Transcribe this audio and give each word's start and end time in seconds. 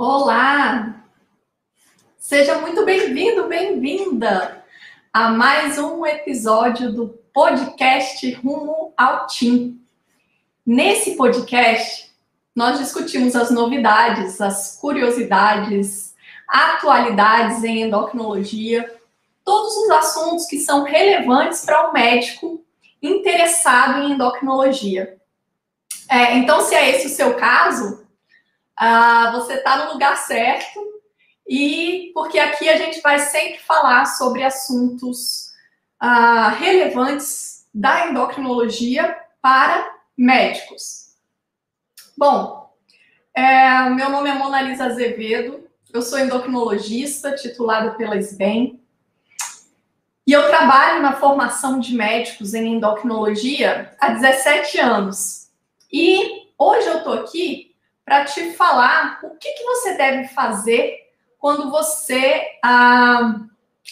Olá! 0.00 0.94
Seja 2.16 2.60
muito 2.60 2.84
bem-vindo, 2.84 3.48
bem-vinda 3.48 4.64
a 5.12 5.30
mais 5.30 5.76
um 5.76 6.06
episódio 6.06 6.92
do 6.92 7.08
podcast 7.34 8.30
Rumo 8.34 8.92
ao 8.96 9.26
Tim. 9.26 9.82
Nesse 10.64 11.16
podcast, 11.16 12.14
nós 12.54 12.78
discutimos 12.78 13.34
as 13.34 13.50
novidades, 13.50 14.40
as 14.40 14.78
curiosidades, 14.80 16.14
atualidades 16.46 17.64
em 17.64 17.82
endocrinologia, 17.82 18.88
todos 19.44 19.76
os 19.78 19.90
assuntos 19.90 20.46
que 20.46 20.60
são 20.60 20.84
relevantes 20.84 21.64
para 21.64 21.88
o 21.88 21.90
um 21.90 21.92
médico 21.92 22.64
interessado 23.02 24.04
em 24.04 24.12
endocrinologia. 24.12 25.18
É, 26.08 26.36
então, 26.36 26.60
se 26.60 26.76
é 26.76 26.88
esse 26.88 27.08
o 27.08 27.10
seu 27.10 27.34
caso, 27.34 28.06
ah, 28.78 29.32
você 29.32 29.54
está 29.54 29.84
no 29.84 29.92
lugar 29.92 30.16
certo 30.16 30.80
e 31.46 32.12
porque 32.14 32.38
aqui 32.38 32.68
a 32.68 32.76
gente 32.76 33.00
vai 33.00 33.18
sempre 33.18 33.58
falar 33.58 34.04
sobre 34.06 34.44
assuntos 34.44 35.52
ah, 35.98 36.50
relevantes 36.50 37.66
da 37.74 38.06
endocrinologia 38.06 39.18
para 39.42 39.96
médicos. 40.16 41.08
Bom, 42.16 42.72
é, 43.34 43.90
meu 43.90 44.10
nome 44.10 44.30
é 44.30 44.34
Mona 44.34 44.62
Lisa 44.62 44.86
Azevedo, 44.86 45.68
eu 45.92 46.02
sou 46.02 46.18
endocrinologista 46.18 47.34
titulada 47.34 47.92
pela 47.92 48.16
SBEM 48.16 48.80
e 50.26 50.32
eu 50.32 50.48
trabalho 50.48 51.02
na 51.02 51.14
formação 51.14 51.80
de 51.80 51.94
médicos 51.94 52.54
em 52.54 52.74
endocrinologia 52.74 53.96
há 53.98 54.10
17 54.10 54.78
anos. 54.78 55.48
E 55.90 56.48
hoje 56.58 56.86
eu 56.86 56.98
estou 56.98 57.14
aqui 57.14 57.67
para 58.08 58.24
te 58.24 58.52
falar 58.54 59.20
o 59.22 59.36
que, 59.36 59.52
que 59.52 59.64
você 59.64 59.94
deve 59.94 60.28
fazer 60.28 60.96
quando 61.38 61.70
você 61.70 62.42
ah, 62.64 63.38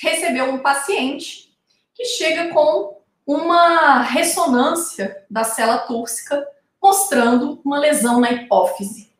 recebeu 0.02 0.46
um 0.46 0.58
paciente 0.58 1.54
que 1.94 2.06
chega 2.06 2.48
com 2.52 2.98
uma 3.26 4.00
ressonância 4.00 5.22
da 5.30 5.44
célula 5.44 5.78
túrcica 5.80 6.48
mostrando 6.82 7.60
uma 7.62 7.78
lesão 7.78 8.18
na 8.18 8.32
hipófise. 8.32 9.12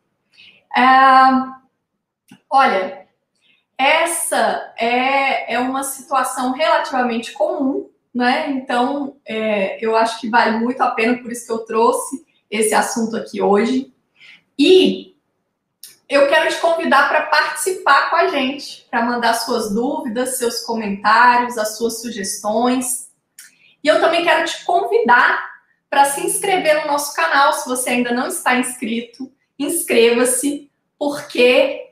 Ah, 0.75 1.61
olha, 2.49 3.07
essa 3.77 4.73
é, 4.79 5.55
é 5.55 5.59
uma 5.59 5.83
situação 5.83 6.53
relativamente 6.53 7.33
comum, 7.33 7.91
né? 8.15 8.51
Então, 8.51 9.17
é, 9.27 9.85
eu 9.85 9.95
acho 9.95 10.21
que 10.21 10.31
vale 10.31 10.59
muito 10.59 10.81
a 10.81 10.91
pena, 10.93 11.19
por 11.19 11.31
isso 11.31 11.47
que 11.47 11.53
eu 11.53 11.67
trouxe 11.67 12.25
esse 12.51 12.75
assunto 12.75 13.15
aqui 13.15 13.43
hoje. 13.43 13.93
E 14.59 15.15
eu 16.09 16.29
quero 16.29 16.49
te 16.49 16.61
convidar 16.61 17.09
para 17.09 17.23
participar 17.23 18.11
com 18.11 18.17
a 18.17 18.29
gente, 18.29 18.87
para 18.91 19.05
mandar 19.05 19.35
suas 19.35 19.73
dúvidas, 19.73 20.39
seus 20.39 20.61
comentários, 20.61 21.59
as 21.59 21.77
suas 21.77 22.01
sugestões. 22.01 23.11
E 23.83 23.89
eu 23.89 24.01
também 24.01 24.25
quero 24.25 24.45
te 24.47 24.65
convidar 24.65 25.57
para 25.91 26.05
se 26.07 26.25
inscrever 26.25 26.83
no 26.83 26.93
nosso 26.93 27.15
canal, 27.15 27.53
se 27.53 27.69
você 27.69 27.91
ainda 27.91 28.13
não 28.13 28.29
está 28.29 28.57
inscrito, 28.57 29.33
inscreva-se, 29.59 30.71
porque 30.99 31.87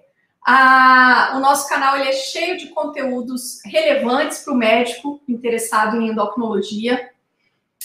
a, 0.46 1.32
o 1.36 1.40
nosso 1.40 1.68
canal 1.68 1.96
ele 1.96 2.10
é 2.10 2.12
cheio 2.12 2.56
de 2.56 2.68
conteúdos 2.68 3.60
relevantes 3.64 4.40
para 4.40 4.52
o 4.52 4.56
médico 4.56 5.20
interessado 5.28 6.00
em 6.00 6.08
endocrinologia. 6.08 7.10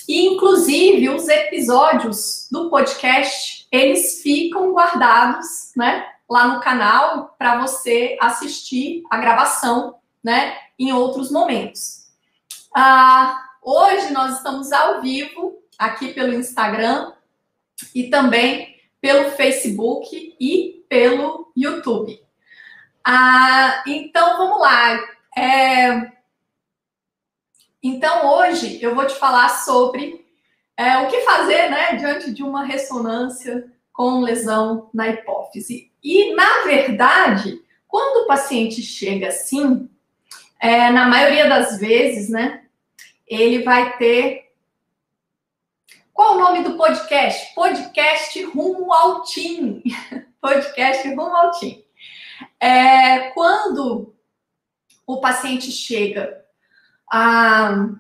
E, 0.07 0.28
inclusive, 0.28 1.09
os 1.09 1.28
episódios 1.28 2.47
do 2.51 2.69
podcast 2.69 3.58
eles 3.72 4.22
ficam 4.22 4.72
guardados, 4.72 5.72
né, 5.75 6.07
lá 6.30 6.47
no 6.47 6.59
canal 6.59 7.35
para 7.38 7.59
você 7.59 8.18
assistir 8.22 9.03
a 9.09 9.18
gravação, 9.18 9.96
né, 10.24 10.57
em 10.78 10.91
outros 10.91 11.31
momentos. 11.31 12.07
Ah, 12.75 13.44
hoje 13.62 14.12
nós 14.12 14.38
estamos 14.38 14.72
ao 14.72 15.02
vivo 15.02 15.57
aqui 15.78 16.13
pelo 16.13 16.34
Instagram 16.34 17.13
e 17.96 18.09
também 18.09 18.75
pelo 19.02 19.31
Facebook 19.31 20.36
e 20.40 20.86
pelo 20.90 21.51
YouTube. 21.56 22.22
Ah, 23.03 23.84
então 23.88 24.38
vamos 24.38 24.59
lá. 24.59 25.00
É... 25.38 26.12
Então 27.81 28.28
hoje 28.28 28.81
eu 28.84 28.94
vou 28.94 29.06
te 29.07 29.16
falar 29.16 29.50
sobre 29.50 30.28
é, 30.79 30.97
o 31.00 31.09
que 31.09 31.19
fazer 31.19 31.69
né, 31.69 31.97
diante 31.97 32.31
de 32.31 32.41
uma 32.41 32.63
ressonância 32.63 33.69
com 33.91 34.22
lesão 34.22 34.90
na 34.94 35.09
hipófise? 35.09 35.91
E, 36.01 36.34
na 36.34 36.63
verdade, 36.63 37.62
quando 37.85 38.23
o 38.23 38.28
paciente 38.28 38.81
chega 38.81 39.28
assim, 39.28 39.89
é, 40.57 40.89
na 40.89 41.06
maioria 41.06 41.50
das 41.50 41.78
vezes, 41.78 42.29
né, 42.29 42.63
ele 43.28 43.62
vai 43.62 43.97
ter. 43.97 44.53
Qual 46.13 46.38
o 46.38 46.39
nome 46.39 46.63
do 46.63 46.78
podcast? 46.78 47.53
Podcast 47.53 48.41
Rumo 48.45 48.94
ao 48.94 49.23
Tim. 49.23 49.84
podcast 50.39 51.09
Rumo 51.09 51.35
ao 51.35 51.51
Tim. 51.59 51.84
É, 52.57 53.31
quando 53.31 54.16
o 55.06 55.19
paciente 55.19 55.73
chega 55.73 56.41
a 57.12 58.00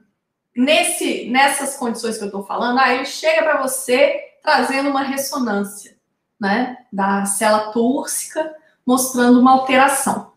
nesse, 0.55 1.29
nessas 1.29 1.75
condições 1.75 2.17
que 2.17 2.23
eu 2.23 2.27
estou 2.27 2.43
falando, 2.43 2.79
aí 2.79 2.97
ele 2.97 3.05
chega 3.05 3.43
para 3.43 3.61
você 3.61 4.19
trazendo 4.41 4.89
uma 4.89 5.03
ressonância, 5.03 5.97
né, 6.39 6.77
da 6.91 7.25
célula 7.25 7.71
túrcica, 7.71 8.55
mostrando 8.85 9.39
uma 9.39 9.51
alteração. 9.51 10.31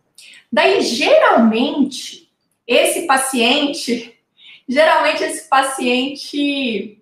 Daí, 0.52 0.82
geralmente, 0.82 2.30
esse 2.66 3.06
paciente, 3.06 4.18
geralmente 4.68 5.22
esse 5.22 5.48
paciente, 5.48 7.00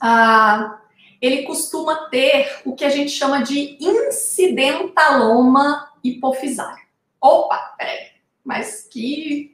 ah, 0.00 0.80
ele 1.20 1.42
costuma 1.44 2.08
ter 2.08 2.62
o 2.64 2.74
que 2.74 2.84
a 2.84 2.88
gente 2.88 3.12
chama 3.12 3.42
de 3.42 3.78
incidentaloma 3.80 5.92
hipofisário. 6.02 6.82
Opa, 7.20 7.74
peraí, 7.78 8.08
mas 8.44 8.88
que 8.90 9.51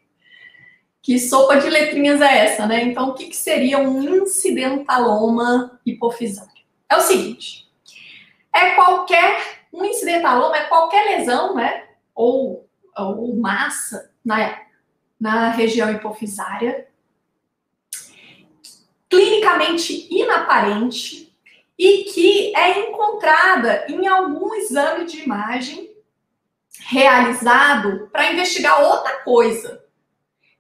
que 1.09 1.19
sopa 1.19 1.57
de 1.57 1.71
letrinhas 1.71 2.21
é 2.21 2.45
essa, 2.45 2.67
né? 2.67 2.83
Então, 2.83 3.09
o 3.09 3.15
que, 3.15 3.29
que 3.29 3.37
seria 3.37 3.79
um 3.79 4.03
incidentaloma 4.03 5.81
hipofisário? 5.87 6.63
É 6.87 6.99
o 6.99 7.01
seguinte: 7.01 7.67
é 8.55 8.73
qualquer, 8.73 9.63
um 9.73 9.87
incidentaloma 9.87 10.55
é 10.55 10.65
qualquer 10.65 11.17
lesão, 11.17 11.55
né? 11.55 11.87
Ou, 12.15 12.69
ou 12.95 13.35
massa 13.39 14.13
na, 14.23 14.61
na 15.19 15.49
região 15.49 15.91
hipofisária, 15.91 16.89
clinicamente 19.09 20.15
inaparente 20.15 21.35
e 21.79 22.05
que 22.13 22.55
é 22.55 22.87
encontrada 22.87 23.87
em 23.89 24.07
algum 24.07 24.55
exame 24.57 25.07
de 25.07 25.23
imagem 25.23 25.91
realizado 26.81 28.11
para 28.13 28.31
investigar 28.31 28.83
outra 28.83 29.21
coisa. 29.21 29.88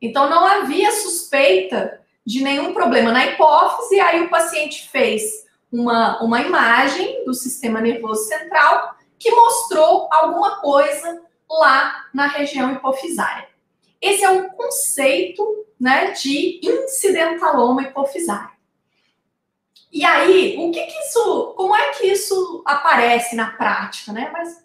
Então 0.00 0.28
não 0.28 0.46
havia 0.46 0.92
suspeita 0.92 2.00
de 2.24 2.42
nenhum 2.42 2.74
problema 2.74 3.10
na 3.10 3.26
hipófise, 3.26 3.98
aí 4.00 4.22
o 4.22 4.30
paciente 4.30 4.88
fez 4.88 5.46
uma, 5.72 6.22
uma 6.22 6.40
imagem 6.40 7.24
do 7.24 7.34
sistema 7.34 7.80
nervoso 7.80 8.24
central 8.28 8.96
que 9.18 9.30
mostrou 9.30 10.08
alguma 10.10 10.60
coisa 10.60 11.22
lá 11.50 12.06
na 12.14 12.26
região 12.26 12.72
hipofisária. 12.72 13.48
Esse 14.00 14.24
é 14.24 14.30
o 14.30 14.50
conceito 14.50 15.66
né, 15.80 16.12
de 16.12 16.60
incidentaloma 16.62 17.82
hipofisário. 17.82 18.58
E 19.90 20.04
aí, 20.04 20.56
o 20.58 20.70
que, 20.70 20.82
que, 20.82 20.98
isso, 21.00 21.54
como 21.56 21.74
é 21.74 21.92
que 21.92 22.06
isso 22.06 22.62
aparece 22.66 23.34
na 23.34 23.52
prática, 23.52 24.12
né? 24.12 24.30
Mas 24.30 24.62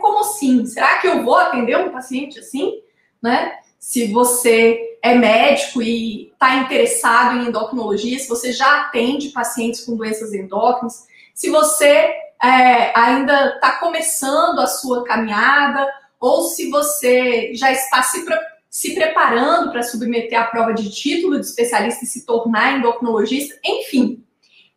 como 0.00 0.20
assim? 0.20 0.66
Será 0.66 0.98
que 0.98 1.06
eu 1.06 1.22
vou 1.22 1.36
atender 1.36 1.78
um 1.78 1.92
paciente 1.92 2.40
assim, 2.40 2.82
né? 3.22 3.60
Se 3.78 4.12
você 4.12 4.98
é 5.02 5.14
médico 5.14 5.80
e 5.80 6.32
está 6.32 6.56
interessado 6.56 7.36
em 7.36 7.48
endocrinologia, 7.48 8.18
se 8.18 8.28
você 8.28 8.52
já 8.52 8.82
atende 8.82 9.28
pacientes 9.28 9.84
com 9.84 9.96
doenças 9.96 10.32
endócrinas, 10.32 11.06
se 11.34 11.50
você 11.50 12.12
é, 12.42 12.98
ainda 12.98 13.54
está 13.54 13.72
começando 13.72 14.58
a 14.58 14.66
sua 14.66 15.04
caminhada, 15.04 15.86
ou 16.18 16.42
se 16.42 16.70
você 16.70 17.54
já 17.54 17.70
está 17.70 18.02
se, 18.02 18.24
se 18.68 18.94
preparando 18.94 19.70
para 19.70 19.82
submeter 19.82 20.40
a 20.40 20.46
prova 20.46 20.72
de 20.72 20.90
título 20.90 21.38
de 21.38 21.46
especialista 21.46 22.04
e 22.04 22.08
se 22.08 22.26
tornar 22.26 22.78
endocrinologista, 22.78 23.58
enfim, 23.64 24.24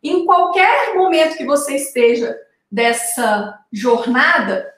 em 0.02 0.24
qualquer 0.24 0.94
momento 0.94 1.36
que 1.36 1.44
você 1.44 1.76
esteja 1.76 2.36
dessa 2.70 3.58
jornada, 3.72 4.72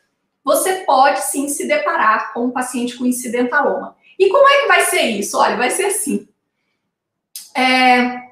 você 0.45 0.85
pode 0.85 1.21
sim 1.21 1.49
se 1.49 1.69
deparar 1.69 2.33
com 2.33 2.47
um 2.47 2.51
paciente 2.51 2.97
com 2.97 3.07
incidentaloma. 3.07 3.97
E 4.23 4.29
como 4.29 4.49
é 4.49 4.61
que 4.61 4.69
vai 4.69 4.81
ser 4.83 5.03
isso? 5.03 5.37
Olha, 5.37 5.57
vai 5.57 5.69
ser 5.69 5.87
assim. 5.87 6.29
É, 7.57 8.23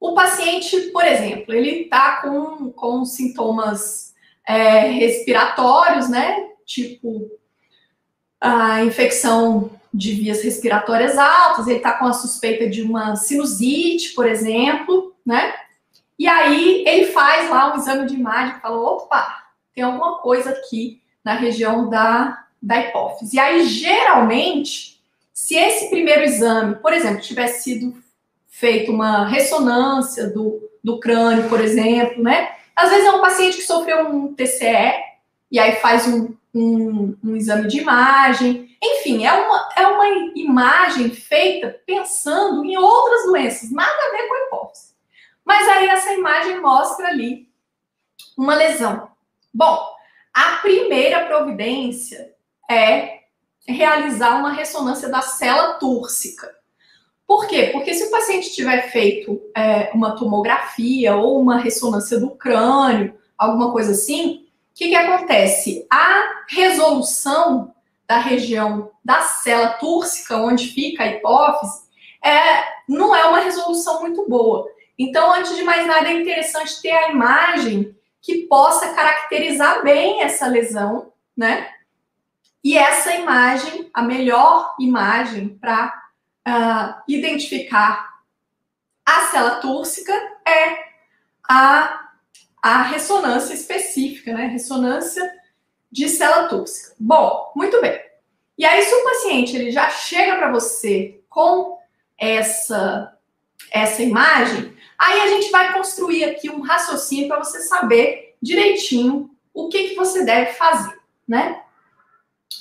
o 0.00 0.12
paciente, 0.12 0.76
por 0.90 1.04
exemplo, 1.04 1.54
ele 1.54 1.82
está 1.82 2.20
com, 2.20 2.72
com 2.72 3.04
sintomas 3.04 4.12
é, 4.44 4.88
respiratórios, 4.88 6.08
né? 6.08 6.48
Tipo 6.66 7.30
a 8.40 8.84
infecção 8.84 9.70
de 9.94 10.12
vias 10.12 10.42
respiratórias 10.42 11.16
altas, 11.16 11.66
ele 11.66 11.78
está 11.78 11.92
com 11.92 12.06
a 12.06 12.12
suspeita 12.12 12.68
de 12.68 12.82
uma 12.82 13.14
sinusite, 13.14 14.12
por 14.14 14.26
exemplo, 14.26 15.14
né? 15.24 15.54
E 16.18 16.26
aí 16.26 16.84
ele 16.84 17.06
faz 17.06 17.48
lá 17.48 17.72
um 17.72 17.76
exame 17.76 18.06
de 18.06 18.14
imagem 18.14 18.56
e 18.56 18.60
fala: 18.60 18.76
opa, 18.76 19.50
tem 19.72 19.84
alguma 19.84 20.18
coisa 20.18 20.50
aqui 20.50 21.00
na 21.24 21.34
região 21.34 21.88
da, 21.88 22.44
da 22.60 22.80
hipófise. 22.80 23.36
E 23.36 23.40
aí, 23.40 23.64
geralmente, 23.66 24.97
se 25.38 25.54
esse 25.54 25.88
primeiro 25.88 26.24
exame, 26.24 26.74
por 26.74 26.92
exemplo, 26.92 27.20
tivesse 27.20 27.62
sido 27.62 27.96
feito 28.48 28.90
uma 28.90 29.24
ressonância 29.24 30.28
do, 30.28 30.68
do 30.82 30.98
crânio, 30.98 31.48
por 31.48 31.60
exemplo, 31.60 32.20
né? 32.20 32.56
Às 32.74 32.90
vezes 32.90 33.06
é 33.06 33.12
um 33.12 33.20
paciente 33.20 33.56
que 33.56 33.62
sofreu 33.62 34.08
um 34.08 34.34
TCE 34.34 34.94
e 35.48 35.60
aí 35.60 35.76
faz 35.76 36.08
um, 36.08 36.34
um, 36.52 37.16
um 37.22 37.36
exame 37.36 37.68
de 37.68 37.78
imagem. 37.78 38.76
Enfim, 38.82 39.24
é 39.24 39.32
uma, 39.32 39.68
é 39.76 39.86
uma 39.86 40.08
imagem 40.34 41.08
feita 41.08 41.80
pensando 41.86 42.64
em 42.64 42.76
outras 42.76 43.26
doenças, 43.26 43.70
nada 43.70 43.88
a 43.92 44.10
ver 44.10 44.26
com 44.26 44.34
a 44.34 44.44
hipófise. 44.44 44.92
Mas 45.44 45.68
aí 45.68 45.86
essa 45.86 46.12
imagem 46.14 46.60
mostra 46.60 47.06
ali 47.06 47.48
uma 48.36 48.56
lesão. 48.56 49.08
Bom, 49.54 49.88
a 50.34 50.56
primeira 50.56 51.26
providência 51.26 52.34
é 52.68 53.17
realizar 53.68 54.38
uma 54.38 54.52
ressonância 54.52 55.08
da 55.08 55.20
célula 55.20 55.74
túrcica. 55.74 56.50
Por 57.26 57.46
quê? 57.46 57.68
Porque 57.72 57.92
se 57.92 58.04
o 58.04 58.10
paciente 58.10 58.54
tiver 58.54 58.90
feito 58.90 59.38
é, 59.54 59.90
uma 59.92 60.16
tomografia 60.16 61.14
ou 61.14 61.38
uma 61.38 61.58
ressonância 61.58 62.18
do 62.18 62.30
crânio, 62.30 63.14
alguma 63.36 63.70
coisa 63.70 63.92
assim, 63.92 64.46
o 64.70 64.74
que, 64.74 64.88
que 64.88 64.94
acontece? 64.94 65.86
A 65.90 66.44
resolução 66.48 67.74
da 68.08 68.16
região 68.16 68.90
da 69.04 69.20
célula 69.20 69.74
túrcica, 69.74 70.38
onde 70.38 70.68
fica 70.68 71.04
a 71.04 71.08
hipófise, 71.08 71.82
é, 72.24 72.64
não 72.88 73.14
é 73.14 73.26
uma 73.26 73.40
resolução 73.40 74.00
muito 74.00 74.26
boa. 74.26 74.66
Então, 74.98 75.32
antes 75.34 75.54
de 75.54 75.62
mais 75.62 75.86
nada, 75.86 76.08
é 76.08 76.14
interessante 76.14 76.80
ter 76.80 76.90
a 76.90 77.10
imagem 77.10 77.94
que 78.22 78.46
possa 78.46 78.94
caracterizar 78.94 79.82
bem 79.84 80.22
essa 80.22 80.46
lesão, 80.46 81.12
né? 81.36 81.68
E 82.62 82.76
essa 82.76 83.14
imagem, 83.14 83.90
a 83.94 84.02
melhor 84.02 84.74
imagem 84.80 85.56
para 85.60 85.92
uh, 86.46 87.02
identificar 87.08 88.18
a 89.06 89.26
célula 89.26 89.60
túrcica 89.60 90.12
é 90.46 90.88
a, 91.48 92.10
a 92.62 92.82
ressonância 92.82 93.54
específica, 93.54 94.34
né? 94.34 94.46
Ressonância 94.46 95.32
de 95.90 96.08
célula 96.08 96.48
túrcica. 96.48 96.94
Bom, 96.98 97.52
muito 97.56 97.80
bem. 97.80 97.98
E 98.58 98.64
aí, 98.64 98.82
se 98.82 98.94
o 98.94 99.04
paciente 99.04 99.56
ele 99.56 99.70
já 99.70 99.88
chega 99.88 100.36
para 100.36 100.50
você 100.50 101.22
com 101.28 101.78
essa, 102.18 103.16
essa 103.70 104.02
imagem, 104.02 104.76
aí 104.98 105.20
a 105.20 105.26
gente 105.28 105.50
vai 105.50 105.72
construir 105.72 106.24
aqui 106.24 106.50
um 106.50 106.60
raciocínio 106.60 107.28
para 107.28 107.38
você 107.38 107.60
saber 107.60 108.36
direitinho 108.42 109.30
o 109.54 109.68
que, 109.68 109.90
que 109.90 109.94
você 109.94 110.24
deve 110.24 110.52
fazer, 110.52 110.98
né? 111.26 111.62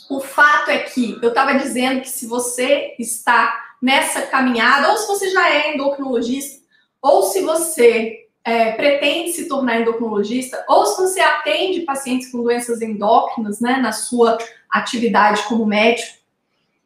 O 0.10 0.20
fato 0.22 0.72
é 0.72 0.80
que 0.80 1.20
eu 1.22 1.30
estava 1.30 1.54
dizendo 1.56 2.02
que 2.02 2.10
se 2.10 2.26
você 2.28 2.96
está 2.98 3.76
nessa 3.82 4.22
caminhada, 4.24 4.92
ou 4.92 4.98
se 4.98 5.08
você 5.08 5.30
já 5.30 5.50
é 5.50 5.74
endocrinologista, 5.74 6.64
ou 7.02 7.24
se 7.24 7.42
você 7.42 8.28
é, 8.44 8.72
pretende 8.72 9.34
se 9.34 9.48
tornar 9.48 9.82
endocrinologista, 9.82 10.64
ou 10.68 10.86
se 10.86 11.02
você 11.02 11.20
atende 11.20 11.82
pacientes 11.82 12.32
com 12.32 12.42
doenças 12.42 12.82
endócrinas, 12.82 13.60
né, 13.60 13.78
na 13.78 13.92
sua 13.92 14.38
atividade 14.70 15.44
como 15.44 15.66
médico, 15.66 16.18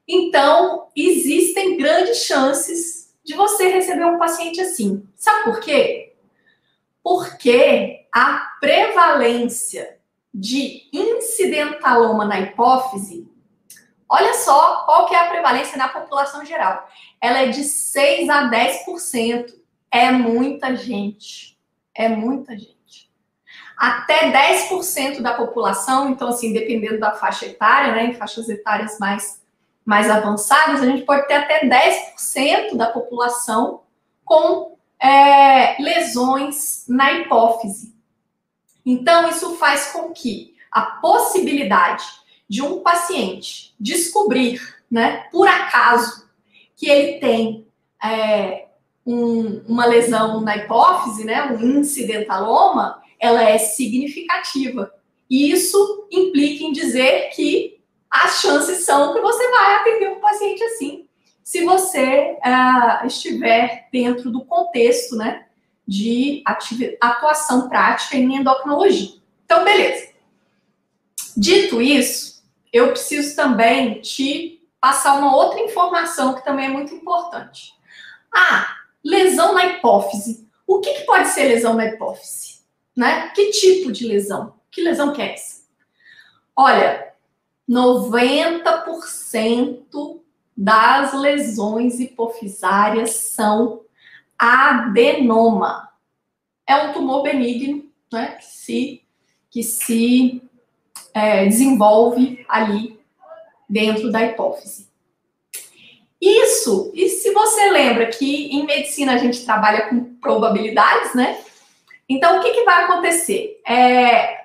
então 0.08 0.88
existem 0.96 1.78
grandes 1.78 2.24
chances 2.26 3.14
de 3.24 3.36
você 3.36 3.68
receber 3.70 4.06
um 4.06 4.18
paciente 4.18 4.60
assim. 4.60 5.08
Sabe 5.16 5.44
por 5.44 5.60
quê? 5.60 6.14
Porque 7.04 8.08
a 8.12 8.56
prevalência 8.60 10.01
de 10.34 10.90
incidentaloma 10.94 12.26
na 12.26 12.40
hipófise 12.40 13.32
Olha 14.14 14.34
só 14.34 14.84
qual 14.84 15.06
que 15.06 15.16
é 15.16 15.20
a 15.20 15.30
prevalência 15.30 15.78
na 15.78 15.88
população 15.88 16.44
geral. 16.44 16.86
Ela 17.22 17.44
é 17.44 17.48
de 17.48 17.64
6 17.64 18.28
a 18.28 18.52
10%. 18.52 19.54
É 19.90 20.12
muita 20.12 20.76
gente. 20.76 21.58
É 21.96 22.10
muita 22.10 22.58
gente. 22.58 23.10
Até 23.78 24.30
10% 24.30 25.22
da 25.22 25.34
população, 25.34 26.10
então 26.10 26.28
assim, 26.28 26.52
dependendo 26.52 27.00
da 27.00 27.14
faixa 27.14 27.46
etária, 27.46 27.94
né, 27.94 28.06
em 28.08 28.14
faixas 28.14 28.50
etárias 28.50 29.00
mais 29.00 29.40
mais 29.84 30.12
avançadas, 30.12 30.82
a 30.82 30.86
gente 30.86 31.04
pode 31.06 31.28
ter 31.28 31.34
até 31.34 31.68
10% 31.68 32.78
da 32.78 32.88
população 32.92 33.82
com 34.24 34.78
é, 35.02 35.82
lesões 35.82 36.86
na 36.88 37.14
hipófise. 37.14 37.96
Então, 38.86 39.30
isso 39.30 39.56
faz 39.56 39.92
com 39.92 40.12
que 40.12 40.56
a 40.72 40.82
possibilidade 40.82 42.06
de 42.50 42.62
um 42.62 42.82
paciente 42.82 43.74
descobrir, 43.80 44.62
né, 44.90 45.28
por 45.32 45.48
acaso, 45.48 46.30
que 46.76 46.90
ele 46.90 47.20
tem 47.20 47.68
é, 48.04 48.68
um, 49.06 49.62
uma 49.68 49.86
lesão 49.86 50.42
na 50.42 50.58
hipófise, 50.58 51.24
né, 51.24 51.44
um 51.52 51.80
incidentaloma, 51.80 53.02
ela 53.20 53.44
é 53.44 53.58
significativa. 53.58 54.94
E 55.30 55.52
isso 55.52 56.08
implica 56.12 56.64
em 56.64 56.72
dizer 56.72 57.30
que 57.30 57.80
as 58.10 58.42
chances 58.42 58.84
são 58.84 59.14
que 59.14 59.22
você 59.22 59.50
vai 59.50 59.76
atender 59.76 60.10
um 60.10 60.20
paciente 60.20 60.62
assim, 60.64 61.08
se 61.44 61.64
você 61.64 62.38
uh, 62.46 63.06
estiver 63.08 63.88
dentro 63.92 64.30
do 64.30 64.44
contexto, 64.46 65.16
né, 65.16 65.46
de 65.92 66.42
atuação 67.02 67.68
prática 67.68 68.16
em 68.16 68.38
endocrinologia. 68.38 69.20
Então, 69.44 69.66
beleza. 69.66 70.10
Dito 71.36 71.82
isso, 71.82 72.42
eu 72.72 72.92
preciso 72.92 73.36
também 73.36 74.00
te 74.00 74.66
passar 74.80 75.20
uma 75.20 75.36
outra 75.36 75.60
informação 75.60 76.34
que 76.34 76.46
também 76.46 76.68
é 76.68 76.70
muito 76.70 76.94
importante. 76.94 77.74
Ah, 78.34 78.74
lesão 79.04 79.54
na 79.54 79.66
hipófise. 79.66 80.48
O 80.66 80.80
que, 80.80 80.94
que 80.94 81.02
pode 81.02 81.28
ser 81.28 81.50
lesão 81.50 81.74
na 81.74 81.88
hipófise? 81.88 82.62
Né? 82.96 83.28
Que 83.36 83.52
tipo 83.52 83.92
de 83.92 84.08
lesão? 84.08 84.54
Que 84.72 84.82
lesão 84.82 85.12
que 85.12 85.22
é 85.22 85.34
essa? 85.34 85.64
Olha, 86.56 87.12
90% 87.70 90.22
das 90.56 91.14
lesões 91.14 92.00
hipofisárias 92.00 93.10
são 93.10 93.82
adenoma. 94.42 95.88
É 96.68 96.76
um 96.76 96.94
tumor 96.94 97.22
benigno, 97.22 97.86
né? 98.12 98.38
Que 98.38 98.46
se, 98.46 99.04
que 99.52 99.62
se 99.62 100.42
é, 101.14 101.46
desenvolve 101.46 102.44
ali 102.50 103.00
dentro 103.70 104.12
da 104.12 104.24
hipófise. 104.24 104.90
Isso, 106.20 106.92
e 106.96 107.10
se 107.10 107.32
você 107.32 107.70
lembra 107.72 108.08
que 108.08 108.48
em 108.56 108.66
medicina 108.66 109.14
a 109.14 109.18
gente 109.18 109.44
trabalha 109.46 109.90
com 109.90 110.16
probabilidades, 110.16 111.14
né? 111.16 111.44
Então, 112.08 112.40
o 112.40 112.44
que, 112.44 112.52
que 112.52 112.64
vai 112.64 112.84
acontecer? 112.84 113.62
É, 113.68 114.42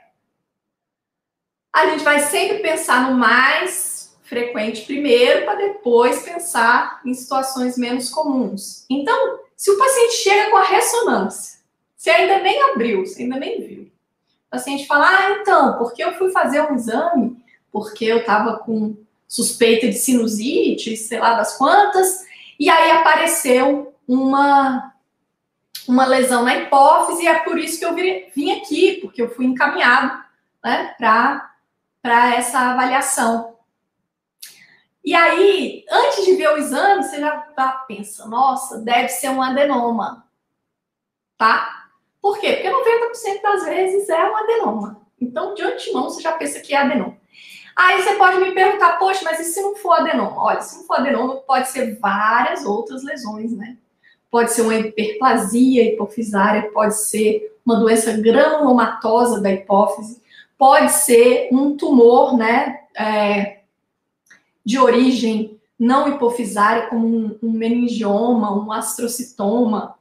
a 1.72 1.86
gente 1.90 2.04
vai 2.04 2.20
sempre 2.20 2.58
pensar 2.58 3.10
no 3.10 3.16
mais 3.16 3.85
frequente 4.26 4.82
primeiro, 4.82 5.44
para 5.44 5.54
depois 5.54 6.22
pensar 6.22 7.00
em 7.04 7.14
situações 7.14 7.78
menos 7.78 8.08
comuns. 8.08 8.84
Então, 8.90 9.40
se 9.56 9.70
o 9.70 9.78
paciente 9.78 10.14
chega 10.14 10.50
com 10.50 10.56
a 10.56 10.64
ressonância, 10.64 11.60
você 11.96 12.10
ainda 12.10 12.38
nem 12.40 12.60
abriu, 12.70 13.04
você 13.04 13.22
ainda 13.22 13.38
nem 13.38 13.60
viu, 13.66 13.82
o 13.84 14.50
paciente 14.50 14.86
fala: 14.86 15.08
Ah, 15.08 15.38
então, 15.40 15.78
porque 15.78 16.02
eu 16.02 16.14
fui 16.14 16.30
fazer 16.30 16.60
um 16.62 16.74
exame, 16.74 17.36
porque 17.72 18.04
eu 18.04 18.18
estava 18.18 18.58
com 18.58 18.96
suspeita 19.26 19.88
de 19.88 19.94
sinusite, 19.94 20.96
sei 20.96 21.18
lá 21.18 21.34
das 21.34 21.56
quantas, 21.56 22.24
e 22.58 22.68
aí 22.68 22.90
apareceu 22.92 23.94
uma 24.06 24.92
uma 25.88 26.04
lesão 26.04 26.42
na 26.42 26.56
hipófise, 26.56 27.22
e 27.22 27.28
é 27.28 27.40
por 27.40 27.58
isso 27.58 27.78
que 27.78 27.84
eu 27.84 27.94
vim 27.94 28.50
aqui, 28.52 28.98
porque 29.00 29.22
eu 29.22 29.30
fui 29.30 29.46
encaminhado 29.46 30.20
né, 30.64 30.94
para 30.98 32.34
essa 32.34 32.58
avaliação. 32.58 33.55
E 35.06 35.14
aí, 35.14 35.84
antes 35.88 36.24
de 36.24 36.34
ver 36.34 36.48
o 36.48 36.56
exame, 36.56 37.04
você 37.04 37.20
já 37.20 37.30
pensa, 37.86 38.26
nossa, 38.26 38.78
deve 38.78 39.08
ser 39.08 39.28
um 39.28 39.40
adenoma, 39.40 40.26
tá? 41.38 41.86
Por 42.20 42.40
quê? 42.40 42.54
Porque 42.54 42.68
90% 42.68 43.40
das 43.40 43.64
vezes 43.64 44.08
é 44.08 44.28
um 44.28 44.36
adenoma. 44.36 45.00
Então, 45.20 45.54
de 45.54 45.62
antemão, 45.62 46.10
você 46.10 46.20
já 46.20 46.32
pensa 46.32 46.58
que 46.58 46.74
é 46.74 46.78
adenoma. 46.78 47.16
Aí 47.76 48.02
você 48.02 48.16
pode 48.16 48.38
me 48.38 48.50
perguntar, 48.50 48.98
poxa, 48.98 49.20
mas 49.22 49.38
e 49.38 49.44
se 49.44 49.62
não 49.62 49.76
for 49.76 49.92
adenoma? 49.92 50.42
Olha, 50.42 50.60
se 50.60 50.78
não 50.78 50.84
for 50.84 50.98
adenoma, 50.98 51.36
pode 51.36 51.68
ser 51.68 51.96
várias 52.00 52.64
outras 52.64 53.04
lesões, 53.04 53.52
né? 53.52 53.76
Pode 54.28 54.50
ser 54.50 54.62
uma 54.62 54.74
hiperplasia 54.74 55.84
hipofisária, 55.84 56.72
pode 56.72 56.96
ser 56.96 57.56
uma 57.64 57.76
doença 57.76 58.10
granulomatosa 58.12 59.40
da 59.40 59.52
hipófise, 59.52 60.20
pode 60.58 60.90
ser 60.90 61.48
um 61.52 61.76
tumor, 61.76 62.36
né, 62.36 62.80
é, 62.96 63.56
de 64.66 64.80
origem 64.80 65.60
não 65.78 66.08
hipofisária, 66.08 66.88
como 66.88 67.06
um, 67.06 67.38
um 67.40 67.52
meningioma, 67.52 68.52
um 68.52 68.72
astrocitoma, 68.72 69.96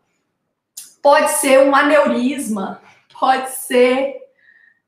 pode 1.03 1.29
ser 1.34 1.60
um 1.60 1.75
aneurisma, 1.75 2.81
pode 3.19 3.51
ser. 3.51 4.15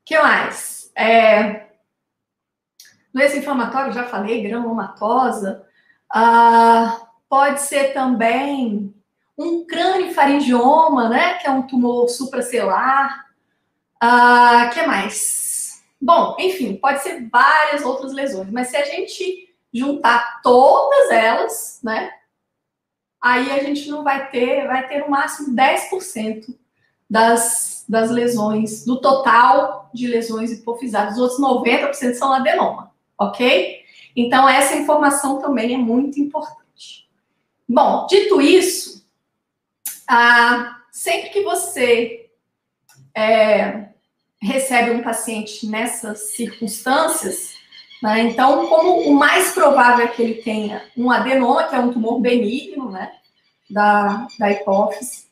que 0.03 0.19
mais? 0.19 0.91
É, 0.95 1.67
doença 3.13 3.37
inflamatória, 3.37 3.91
já 3.91 4.05
falei, 4.05 4.41
granulomatosa. 4.41 5.63
Ah, 6.09 7.09
pode 7.29 7.61
ser 7.61 7.93
também 7.93 8.91
um 9.37 9.63
crânio-faringioma, 9.63 11.07
né? 11.07 11.35
Que 11.35 11.47
é 11.47 11.51
um 11.51 11.67
tumor 11.67 12.07
supracelular. 12.09 13.27
Ah, 14.01 14.71
que 14.73 14.81
mais? 14.87 15.83
Bom, 16.01 16.35
enfim, 16.39 16.77
pode 16.77 17.03
ser 17.03 17.27
várias 17.29 17.83
outras 17.83 18.13
lesões, 18.13 18.49
mas 18.49 18.69
se 18.69 18.77
a 18.77 18.85
gente 18.85 19.46
juntar 19.73 20.41
todas 20.41 21.11
elas, 21.11 21.79
né? 21.83 22.11
Aí 23.21 23.51
a 23.51 23.63
gente 23.63 23.89
não 23.89 24.03
vai 24.03 24.29
ter, 24.29 24.67
vai 24.67 24.87
ter 24.87 24.99
no 24.99 25.09
máximo 25.09 25.55
10% 25.55 26.55
das, 27.09 27.85
das 27.87 28.11
lesões, 28.11 28.85
do 28.85 28.99
total 29.01 29.89
de 29.93 30.07
lesões 30.07 30.51
hipofisárias. 30.51 31.15
Os 31.15 31.19
outros 31.19 31.39
90% 31.39 32.13
são 32.13 32.33
adenoma, 32.33 32.91
ok? 33.19 33.81
Então, 34.15 34.47
essa 34.47 34.75
informação 34.75 35.39
também 35.41 35.73
é 35.73 35.77
muito 35.77 36.19
importante. 36.19 37.09
Bom, 37.67 38.07
dito 38.07 38.41
isso, 38.41 39.05
ah, 40.07 40.81
sempre 40.91 41.29
que 41.29 41.43
você 41.43 42.29
é, 43.13 43.89
recebe 44.41 44.91
um 44.91 45.03
paciente 45.03 45.67
nessas 45.67 46.35
circunstâncias, 46.35 47.56
né, 48.01 48.21
então, 48.21 48.67
como 48.67 49.01
o 49.01 49.15
mais 49.15 49.53
provável 49.53 50.05
é 50.05 50.07
que 50.07 50.21
ele 50.21 50.35
tenha 50.35 50.83
um 50.95 51.09
adenoma, 51.09 51.63
que 51.63 51.75
é 51.75 51.79
um 51.79 51.91
tumor 51.91 52.19
benigno, 52.19 52.91
né, 52.91 53.11
da, 53.69 54.27
da 54.37 54.51
hipófise, 54.51 55.27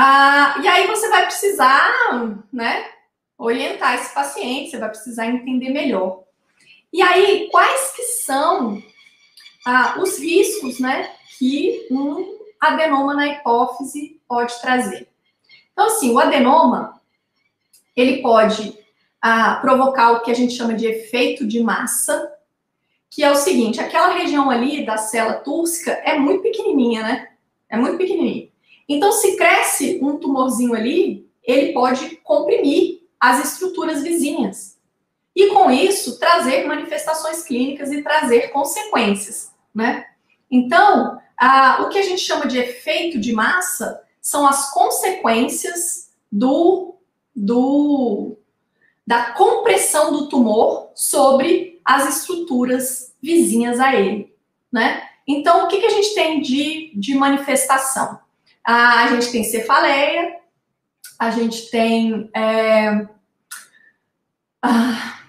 ah, 0.00 0.60
e 0.62 0.68
aí 0.68 0.86
você 0.86 1.08
vai 1.08 1.26
precisar, 1.26 1.92
né, 2.52 2.88
orientar 3.36 3.96
esse 3.96 4.14
paciente, 4.14 4.70
você 4.70 4.78
vai 4.78 4.90
precisar 4.90 5.26
entender 5.26 5.70
melhor. 5.70 6.22
E 6.92 7.02
aí, 7.02 7.48
quais 7.50 7.96
que 7.96 8.02
são 8.02 8.80
ah, 9.66 9.96
os 9.98 10.16
riscos, 10.20 10.78
né, 10.78 11.12
que 11.36 11.88
um 11.90 12.38
adenoma 12.60 13.12
na 13.12 13.26
hipófise 13.26 14.20
pode 14.28 14.60
trazer. 14.60 15.08
Então, 15.72 15.86
assim, 15.86 16.12
o 16.12 16.18
adenoma, 16.20 17.00
ele 17.96 18.22
pode 18.22 18.78
ah, 19.20 19.56
provocar 19.56 20.12
o 20.12 20.20
que 20.20 20.30
a 20.30 20.34
gente 20.34 20.54
chama 20.54 20.74
de 20.74 20.86
efeito 20.86 21.46
de 21.46 21.62
massa, 21.62 22.32
que 23.10 23.22
é 23.22 23.30
o 23.30 23.36
seguinte, 23.36 23.80
aquela 23.80 24.12
região 24.12 24.50
ali 24.50 24.84
da 24.84 24.96
célula 24.96 25.34
túrcica 25.36 25.92
é 25.92 26.18
muito 26.18 26.42
pequenininha, 26.42 27.02
né? 27.02 27.28
É 27.68 27.76
muito 27.76 27.96
pequenininha. 27.96 28.48
Então, 28.88 29.12
se 29.12 29.36
cresce 29.36 29.98
um 30.02 30.18
tumorzinho 30.18 30.74
ali, 30.74 31.28
ele 31.42 31.72
pode 31.72 32.16
comprimir 32.16 33.02
as 33.18 33.52
estruturas 33.52 34.02
vizinhas. 34.02 34.78
E 35.34 35.48
com 35.48 35.70
isso, 35.70 36.18
trazer 36.18 36.66
manifestações 36.66 37.42
clínicas 37.42 37.92
e 37.92 38.02
trazer 38.02 38.48
consequências, 38.48 39.52
né? 39.74 40.06
Então, 40.50 41.20
ah, 41.36 41.82
o 41.82 41.88
que 41.88 41.98
a 41.98 42.02
gente 42.02 42.20
chama 42.20 42.46
de 42.46 42.58
efeito 42.58 43.18
de 43.18 43.32
massa 43.32 44.02
são 44.20 44.46
as 44.46 44.70
consequências 44.72 46.10
do, 46.30 46.96
do 47.34 48.37
da 49.08 49.32
compressão 49.32 50.12
do 50.12 50.28
tumor 50.28 50.90
sobre 50.94 51.80
as 51.82 52.16
estruturas 52.16 53.14
vizinhas 53.22 53.80
a 53.80 53.94
ele, 53.94 54.36
né? 54.70 55.02
Então, 55.26 55.64
o 55.64 55.68
que, 55.68 55.80
que 55.80 55.86
a 55.86 55.90
gente 55.90 56.14
tem 56.14 56.42
de, 56.42 56.92
de 56.94 57.14
manifestação? 57.14 58.20
Ah, 58.62 59.04
a 59.04 59.06
gente 59.08 59.32
tem 59.32 59.42
cefaleia, 59.44 60.36
a 61.18 61.30
gente 61.30 61.70
tem 61.70 62.28
é, 62.36 63.08
ah, 64.60 65.20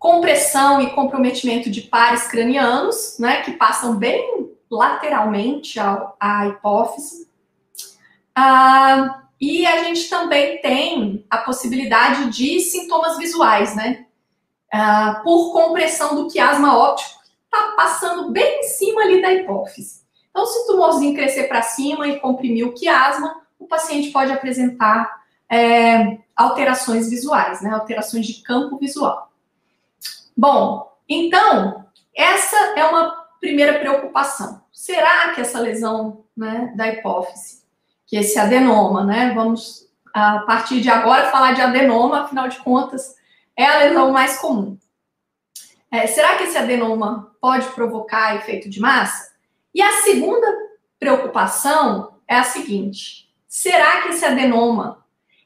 compressão 0.00 0.82
e 0.82 0.90
comprometimento 0.90 1.70
de 1.70 1.82
pares 1.82 2.26
cranianos, 2.26 3.20
né, 3.20 3.42
que 3.42 3.52
passam 3.52 3.94
bem 3.94 4.50
lateralmente 4.68 5.78
ao, 5.78 6.16
à 6.18 6.48
hipófise. 6.48 7.30
Ah, 8.34 9.27
e 9.40 9.66
a 9.66 9.84
gente 9.84 10.08
também 10.08 10.60
tem 10.60 11.24
a 11.30 11.38
possibilidade 11.38 12.30
de 12.30 12.60
sintomas 12.60 13.16
visuais, 13.16 13.76
né? 13.76 14.06
Ah, 14.72 15.20
por 15.24 15.52
compressão 15.52 16.14
do 16.14 16.28
quiasma 16.28 16.76
óptico, 16.76 17.20
está 17.44 17.72
passando 17.76 18.30
bem 18.30 18.60
em 18.60 18.62
cima 18.64 19.02
ali 19.02 19.22
da 19.22 19.32
hipófise. 19.32 20.02
Então, 20.30 20.44
se 20.44 20.58
o 20.58 20.66
tumorzinho 20.66 21.14
crescer 21.14 21.44
para 21.44 21.62
cima 21.62 22.06
e 22.06 22.20
comprimir 22.20 22.66
o 22.66 22.74
quiasma, 22.74 23.42
o 23.58 23.66
paciente 23.66 24.10
pode 24.10 24.32
apresentar 24.32 25.22
é, 25.50 26.18
alterações 26.36 27.08
visuais, 27.08 27.62
né? 27.62 27.70
Alterações 27.70 28.26
de 28.26 28.42
campo 28.42 28.76
visual. 28.76 29.30
Bom, 30.36 30.92
então, 31.08 31.86
essa 32.14 32.56
é 32.76 32.84
uma 32.84 33.26
primeira 33.40 33.78
preocupação. 33.78 34.62
Será 34.72 35.32
que 35.34 35.40
essa 35.40 35.58
lesão 35.58 36.24
né, 36.36 36.72
da 36.76 36.88
hipófise, 36.88 37.62
que 38.08 38.16
esse 38.16 38.38
adenoma, 38.38 39.04
né? 39.04 39.32
Vamos, 39.34 39.86
a 40.12 40.40
partir 40.40 40.80
de 40.80 40.88
agora, 40.88 41.30
falar 41.30 41.52
de 41.52 41.60
adenoma, 41.60 42.22
afinal 42.22 42.48
de 42.48 42.56
contas, 42.58 43.14
é 43.54 43.66
a 43.66 43.78
lesão 43.78 44.10
mais 44.10 44.38
comum. 44.38 44.78
É, 45.90 46.06
será 46.06 46.36
que 46.36 46.44
esse 46.44 46.56
adenoma 46.56 47.32
pode 47.40 47.66
provocar 47.68 48.36
efeito 48.36 48.68
de 48.68 48.80
massa? 48.80 49.32
E 49.74 49.82
a 49.82 49.92
segunda 50.02 50.46
preocupação 50.98 52.14
é 52.26 52.36
a 52.36 52.44
seguinte: 52.44 53.30
será 53.46 54.02
que 54.02 54.08
esse 54.08 54.24
adenoma 54.24 55.04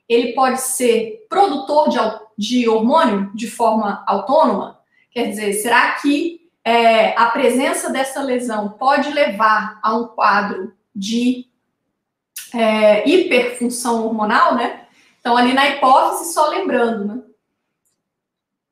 ele 0.08 0.32
pode 0.32 0.60
ser 0.60 1.26
produtor 1.28 1.88
de, 1.88 1.98
de 2.38 2.68
hormônio 2.68 3.30
de 3.34 3.50
forma 3.50 4.04
autônoma? 4.06 4.80
Quer 5.10 5.28
dizer, 5.28 5.52
será 5.54 5.92
que 5.92 6.48
é, 6.64 7.18
a 7.18 7.26
presença 7.26 7.90
dessa 7.90 8.22
lesão 8.22 8.70
pode 8.70 9.10
levar 9.10 9.80
a 9.82 9.96
um 9.96 10.06
quadro 10.06 10.72
de 10.94 11.51
é, 12.54 13.08
hiperfunção 13.08 14.04
hormonal, 14.04 14.54
né? 14.54 14.86
Então, 15.20 15.36
ali 15.36 15.52
na 15.52 15.68
hipófise, 15.68 16.32
só 16.32 16.48
lembrando, 16.48 17.04
né? 17.04 17.22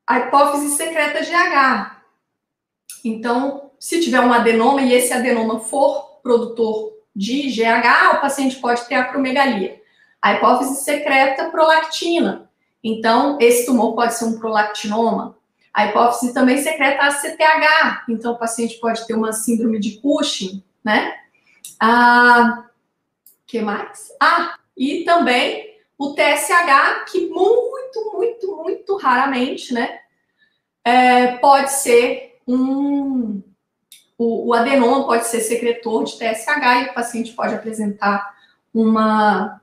A 0.05 0.19
hipófise 0.19 0.75
secreta 0.75 1.21
GH. 1.21 2.01
Então, 3.03 3.71
se 3.79 4.01
tiver 4.01 4.19
um 4.19 4.33
adenoma 4.33 4.81
e 4.81 4.93
esse 4.93 5.13
adenoma 5.13 5.59
for 5.59 6.19
produtor 6.21 6.91
de 7.15 7.49
GH, 7.49 8.15
o 8.15 8.21
paciente 8.21 8.57
pode 8.57 8.85
ter 8.85 8.95
acromegalia. 8.95 9.81
A 10.21 10.33
hipófise 10.33 10.83
secreta 10.83 11.49
prolactina. 11.49 12.49
Então, 12.83 13.37
esse 13.39 13.65
tumor 13.65 13.95
pode 13.95 14.13
ser 14.13 14.25
um 14.25 14.39
prolactinoma. 14.39 15.37
A 15.73 15.85
hipófise 15.87 16.33
também 16.33 16.57
secreta 16.57 17.05
ACTH, 17.05 18.03
então 18.09 18.33
o 18.33 18.37
paciente 18.37 18.77
pode 18.79 19.07
ter 19.07 19.13
uma 19.13 19.31
síndrome 19.31 19.79
de 19.79 20.01
Cushing, 20.01 20.61
né? 20.83 21.15
Ah, 21.79 22.65
que 23.51 23.59
mais? 23.59 24.15
Ah, 24.17 24.55
e 24.77 25.03
também 25.03 25.75
o 25.97 26.13
TSH, 26.13 27.03
que 27.11 27.27
muito, 27.27 28.11
muito, 28.13 28.55
muito 28.55 28.95
raramente, 28.95 29.73
né? 29.73 29.99
É, 30.85 31.35
pode 31.35 31.69
ser 31.73 32.39
um. 32.47 33.43
O, 34.17 34.47
o 34.47 34.53
adenoma 34.53 35.05
pode 35.05 35.27
ser 35.27 35.41
secretor 35.41 36.05
de 36.05 36.17
TSH 36.17 36.81
e 36.81 36.89
o 36.91 36.93
paciente 36.93 37.33
pode 37.33 37.53
apresentar 37.53 38.33
uma 38.73 39.59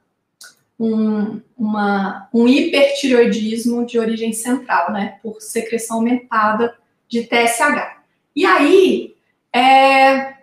um, 0.79 1.41
uma, 1.57 2.29
um 2.33 2.47
hipertireoidismo 2.47 3.87
de 3.87 3.99
origem 3.99 4.35
central, 4.35 4.93
né? 4.93 5.19
Por 5.23 5.41
secreção 5.41 5.97
aumentada 5.97 6.77
de 7.09 7.25
TSH. 7.25 8.03
E 8.37 8.45
aí, 8.45 9.17
é, 9.51 10.35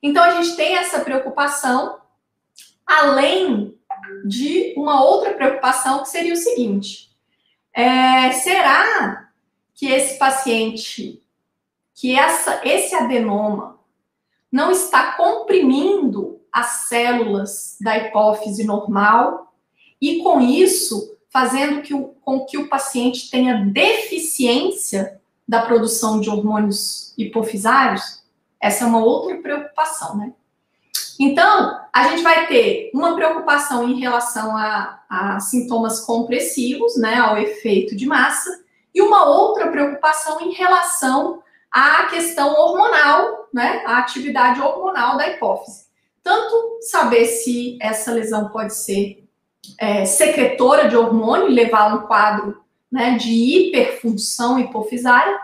então 0.00 0.22
a 0.22 0.40
gente 0.40 0.54
tem 0.56 0.76
essa 0.76 1.00
preocupação, 1.00 1.98
além 2.86 3.76
de 4.24 4.74
uma 4.76 5.02
outra 5.04 5.34
preocupação 5.34 6.02
que 6.02 6.08
seria 6.08 6.32
o 6.32 6.36
seguinte: 6.36 7.10
é, 7.74 8.32
será 8.32 9.30
que 9.74 9.86
esse 9.86 10.18
paciente, 10.18 11.22
que 11.94 12.16
essa, 12.16 12.60
esse 12.64 12.94
adenoma 12.94 13.78
não 14.50 14.70
está 14.70 15.12
comprimindo 15.12 16.40
as 16.52 16.88
células 16.88 17.76
da 17.80 17.98
hipófise 17.98 18.64
normal 18.64 19.54
e 20.00 20.22
com 20.22 20.40
isso 20.40 21.16
fazendo 21.28 21.82
que 21.82 21.92
o, 21.92 22.14
com 22.22 22.46
que 22.46 22.56
o 22.56 22.68
paciente 22.68 23.30
tenha 23.30 23.66
deficiência 23.66 25.20
da 25.46 25.62
produção 25.62 26.18
de 26.18 26.30
hormônios 26.30 27.12
hipofisários, 27.18 28.22
essa 28.58 28.84
é 28.84 28.86
uma 28.86 29.04
outra 29.04 29.36
preocupação, 29.36 30.16
né? 30.16 30.32
Então, 31.18 31.80
a 31.92 32.08
gente 32.08 32.22
vai 32.22 32.46
ter 32.46 32.90
uma 32.92 33.14
preocupação 33.14 33.88
em 33.88 33.98
relação 33.98 34.56
a, 34.56 35.00
a 35.08 35.40
sintomas 35.40 36.00
compressivos, 36.00 36.96
né, 36.96 37.16
ao 37.16 37.38
efeito 37.38 37.96
de 37.96 38.06
massa, 38.06 38.64
e 38.94 39.00
uma 39.00 39.24
outra 39.24 39.68
preocupação 39.68 40.40
em 40.40 40.52
relação 40.52 41.42
à 41.70 42.04
questão 42.04 42.54
hormonal, 42.54 43.48
né, 43.52 43.82
à 43.86 43.98
atividade 43.98 44.60
hormonal 44.60 45.16
da 45.16 45.28
hipófise. 45.28 45.86
Tanto 46.22 46.78
saber 46.80 47.24
se 47.26 47.78
essa 47.80 48.12
lesão 48.12 48.48
pode 48.48 48.74
ser 48.74 49.24
é, 49.78 50.04
secretora 50.04 50.88
de 50.88 50.96
hormônio 50.96 51.48
e 51.48 51.54
levar 51.54 51.94
um 51.94 52.06
quadro 52.06 52.62
né, 52.90 53.16
de 53.16 53.30
hiperfunção 53.30 54.58
hipofisária, 54.58 55.38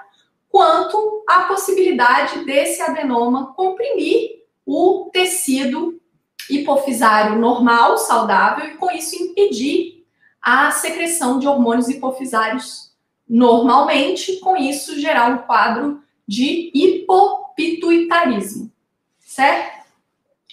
quanto 0.48 1.24
a 1.28 1.44
possibilidade 1.44 2.44
desse 2.44 2.82
adenoma 2.82 3.54
comprimir 3.54 4.41
o 4.72 5.10
tecido 5.12 6.00
hipofisário 6.48 7.38
normal, 7.38 7.98
saudável, 7.98 8.70
e 8.70 8.76
com 8.76 8.90
isso 8.90 9.22
impedir 9.22 10.06
a 10.40 10.70
secreção 10.70 11.38
de 11.38 11.46
hormônios 11.46 11.90
hipofisários 11.90 12.90
normalmente, 13.28 14.38
com 14.40 14.56
isso 14.56 14.98
gerar 14.98 15.26
um 15.26 15.38
quadro 15.46 16.02
de 16.26 16.70
hipopituitarismo, 16.74 18.72
certo? 19.20 19.86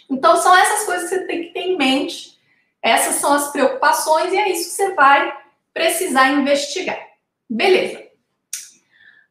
Então 0.10 0.36
são 0.36 0.54
essas 0.54 0.86
coisas 0.86 1.10
que 1.10 1.16
você 1.16 1.26
tem 1.26 1.44
que 1.44 1.54
ter 1.54 1.62
em 1.62 1.78
mente. 1.78 2.38
Essas 2.82 3.16
são 3.16 3.32
as 3.32 3.52
preocupações 3.52 4.34
e 4.34 4.38
é 4.38 4.52
isso 4.52 4.70
que 4.70 4.76
você 4.76 4.94
vai 4.96 5.34
precisar 5.74 6.32
investigar. 6.32 7.00
Beleza. 7.50 8.09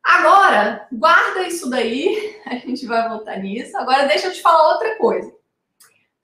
Agora, 0.09 0.89
guarda 0.91 1.47
isso 1.47 1.69
daí, 1.69 2.41
a 2.47 2.55
gente 2.55 2.87
vai 2.87 3.07
voltar 3.11 3.37
nisso. 3.37 3.77
Agora, 3.77 4.07
deixa 4.07 4.29
eu 4.29 4.33
te 4.33 4.41
falar 4.41 4.73
outra 4.73 4.97
coisa. 4.97 5.31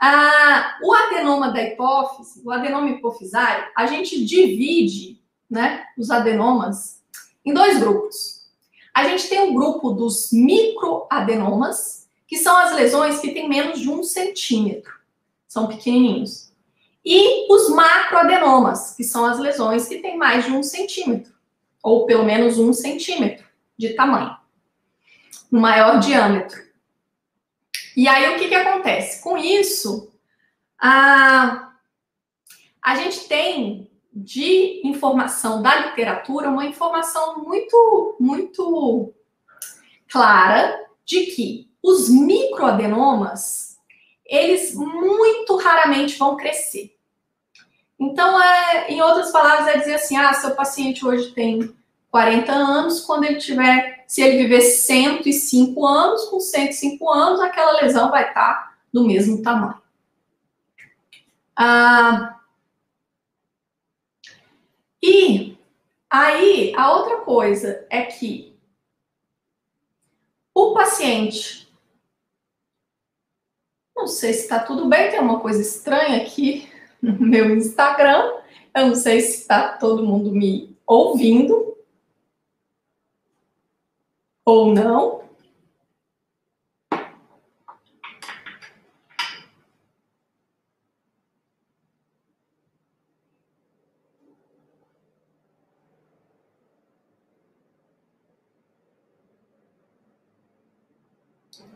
Ah, 0.01 0.79
o 0.83 0.95
adenoma 0.95 1.53
da 1.53 1.63
hipófise, 1.63 2.41
o 2.43 2.51
adenoma 2.51 2.89
hipofisário, 2.89 3.67
a 3.77 3.85
gente 3.85 4.25
divide 4.25 5.23
né, 5.51 5.85
os 5.99 6.11
adenomas 6.11 7.03
em 7.45 7.53
dois 7.53 7.79
grupos. 7.79 8.47
A 8.95 9.07
gente 9.07 9.29
tem 9.29 9.41
o 9.41 9.51
um 9.51 9.55
grupo 9.55 9.91
dos 9.91 10.31
microadenomas, 10.33 12.09
que 12.27 12.39
são 12.39 12.57
as 12.57 12.75
lesões 12.75 13.19
que 13.19 13.33
têm 13.33 13.51
menos 13.51 13.81
de 13.81 13.91
um 13.91 14.03
centímetro, 14.03 14.95
são 15.47 15.67
pequenininhos. 15.67 16.51
E 17.05 17.53
os 17.53 17.69
macroadenomas, 17.69 18.95
que 18.97 19.05
são 19.05 19.27
as 19.27 19.39
lesões 19.39 19.87
que 19.87 19.99
têm 19.99 20.17
mais 20.17 20.47
de 20.47 20.53
um 20.53 20.63
centímetro, 20.63 21.35
ou 21.83 22.07
pelo 22.07 22.25
menos 22.25 22.59
um 22.59 22.73
centímetro 22.73 23.44
de 23.79 23.95
tamanho, 23.95 24.37
um 25.53 25.61
maior 25.61 25.99
diâmetro. 25.99 26.63
E 27.97 28.09
aí 28.09 28.35
o 28.35 28.39
que, 28.39 28.49
que 28.49 28.55
acontece? 28.55 29.23
Com 29.23 29.37
isso, 29.37 30.13
a, 30.79 31.73
a 32.83 32.97
gente 32.97 33.29
tem 33.29 33.91
de 34.13 34.81
informação 34.85 35.61
da 35.61 35.75
literatura 35.87 36.49
uma 36.49 36.65
informação 36.65 37.43
muito, 37.43 38.17
muito 38.21 39.13
clara 40.09 40.87
de 41.05 41.27
que 41.27 41.71
os 41.83 42.09
microadenomas, 42.09 43.79
eles 44.25 44.75
muito 44.75 45.57
raramente 45.57 46.17
vão 46.17 46.37
crescer. 46.37 46.97
Então, 47.99 48.43
é, 48.43 48.91
em 48.91 49.03
outras 49.03 49.31
palavras, 49.31 49.69
é 49.69 49.79
dizer 49.79 49.95
assim: 49.95 50.17
ah, 50.17 50.33
seu 50.33 50.55
paciente 50.55 51.05
hoje 51.05 51.33
tem 51.33 51.75
40 52.15 52.53
anos, 52.53 53.01
quando 53.01 53.25
ele 53.25 53.39
tiver, 53.39 54.05
se 54.07 54.23
ele 54.23 54.45
viver 54.45 54.61
105 54.61 55.85
anos, 55.85 56.27
com 56.27 56.39
105 56.39 57.11
anos, 57.11 57.41
aquela 57.41 57.81
lesão 57.81 58.09
vai 58.09 58.29
estar 58.29 58.79
do 58.93 59.05
mesmo 59.05 59.43
tamanho. 59.43 59.83
Ah, 61.57 62.39
e 65.03 65.59
aí, 66.09 66.73
a 66.77 66.93
outra 66.93 67.17
coisa 67.23 67.85
é 67.91 68.03
que 68.03 68.57
o 70.55 70.73
paciente. 70.73 71.69
Não 73.97 74.07
sei 74.07 74.35
se 74.35 74.43
está 74.43 74.61
tudo 74.61 74.89
bem, 74.89 75.11
tem 75.11 75.19
uma 75.19 75.41
coisa 75.41 75.61
estranha 75.61 76.23
aqui 76.23 76.71
no 77.03 77.27
meu 77.27 77.57
Instagram. 77.57 78.41
Eu 78.73 78.87
não 78.87 78.95
sei 78.95 79.21
se 79.21 79.41
está 79.41 79.77
todo 79.79 80.07
mundo 80.07 80.31
me 80.31 80.79
ouvindo 80.87 81.74
ou 84.45 84.73
não. 84.75 85.25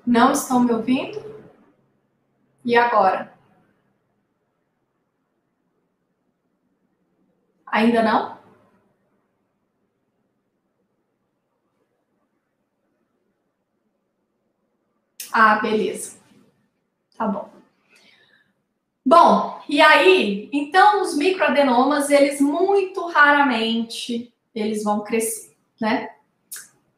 Não 0.07 0.33
estão 0.33 0.61
me 0.61 0.73
ouvindo? 0.73 1.23
E 2.65 2.77
agora? 2.77 3.33
Ainda 7.67 8.03
não? 8.03 8.38
Ah, 15.33 15.57
beleza. 15.57 16.19
Tá 17.17 17.27
bom. 17.27 17.51
Bom, 19.05 19.61
e 19.69 19.81
aí, 19.81 20.51
então 20.53 21.03
os 21.03 21.17
microadenomas, 21.17 22.11
eles 22.11 22.41
muito 22.41 23.07
raramente 23.07 24.33
eles 24.55 24.83
vão 24.83 25.03
crescer, 25.03 25.57
né? 25.81 26.11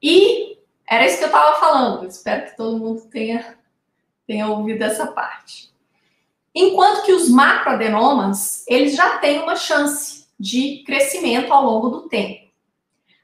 E 0.03 0.59
era 0.89 1.07
isso 1.07 1.19
que 1.19 1.25
eu 1.25 1.29
estava 1.29 1.61
falando. 1.61 2.07
Espero 2.07 2.47
que 2.47 2.57
todo 2.57 2.79
mundo 2.79 3.03
tenha, 3.11 3.59
tenha 4.27 4.49
ouvido 4.49 4.83
essa 4.83 5.07
parte. 5.07 5.71
Enquanto 6.55 7.05
que 7.05 7.13
os 7.13 7.29
macroadenomas, 7.29 8.65
eles 8.67 8.97
já 8.97 9.19
têm 9.19 9.41
uma 9.41 9.55
chance 9.55 10.27
de 10.39 10.83
crescimento 10.85 11.53
ao 11.53 11.65
longo 11.65 11.91
do 11.91 12.09
tempo. 12.09 12.51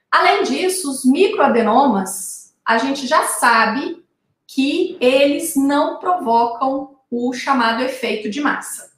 Além 0.09 0.43
disso, 0.43 0.89
os 0.89 1.03
microadenomas, 1.03 2.55
a 2.65 2.77
gente 2.77 3.05
já 3.05 3.27
sabe 3.27 4.01
que 4.47 4.97
eles 5.01 5.55
não 5.55 5.99
provocam 5.99 6.95
o 7.11 7.33
chamado 7.33 7.83
efeito 7.83 8.29
de 8.29 8.41
massa. 8.41 8.91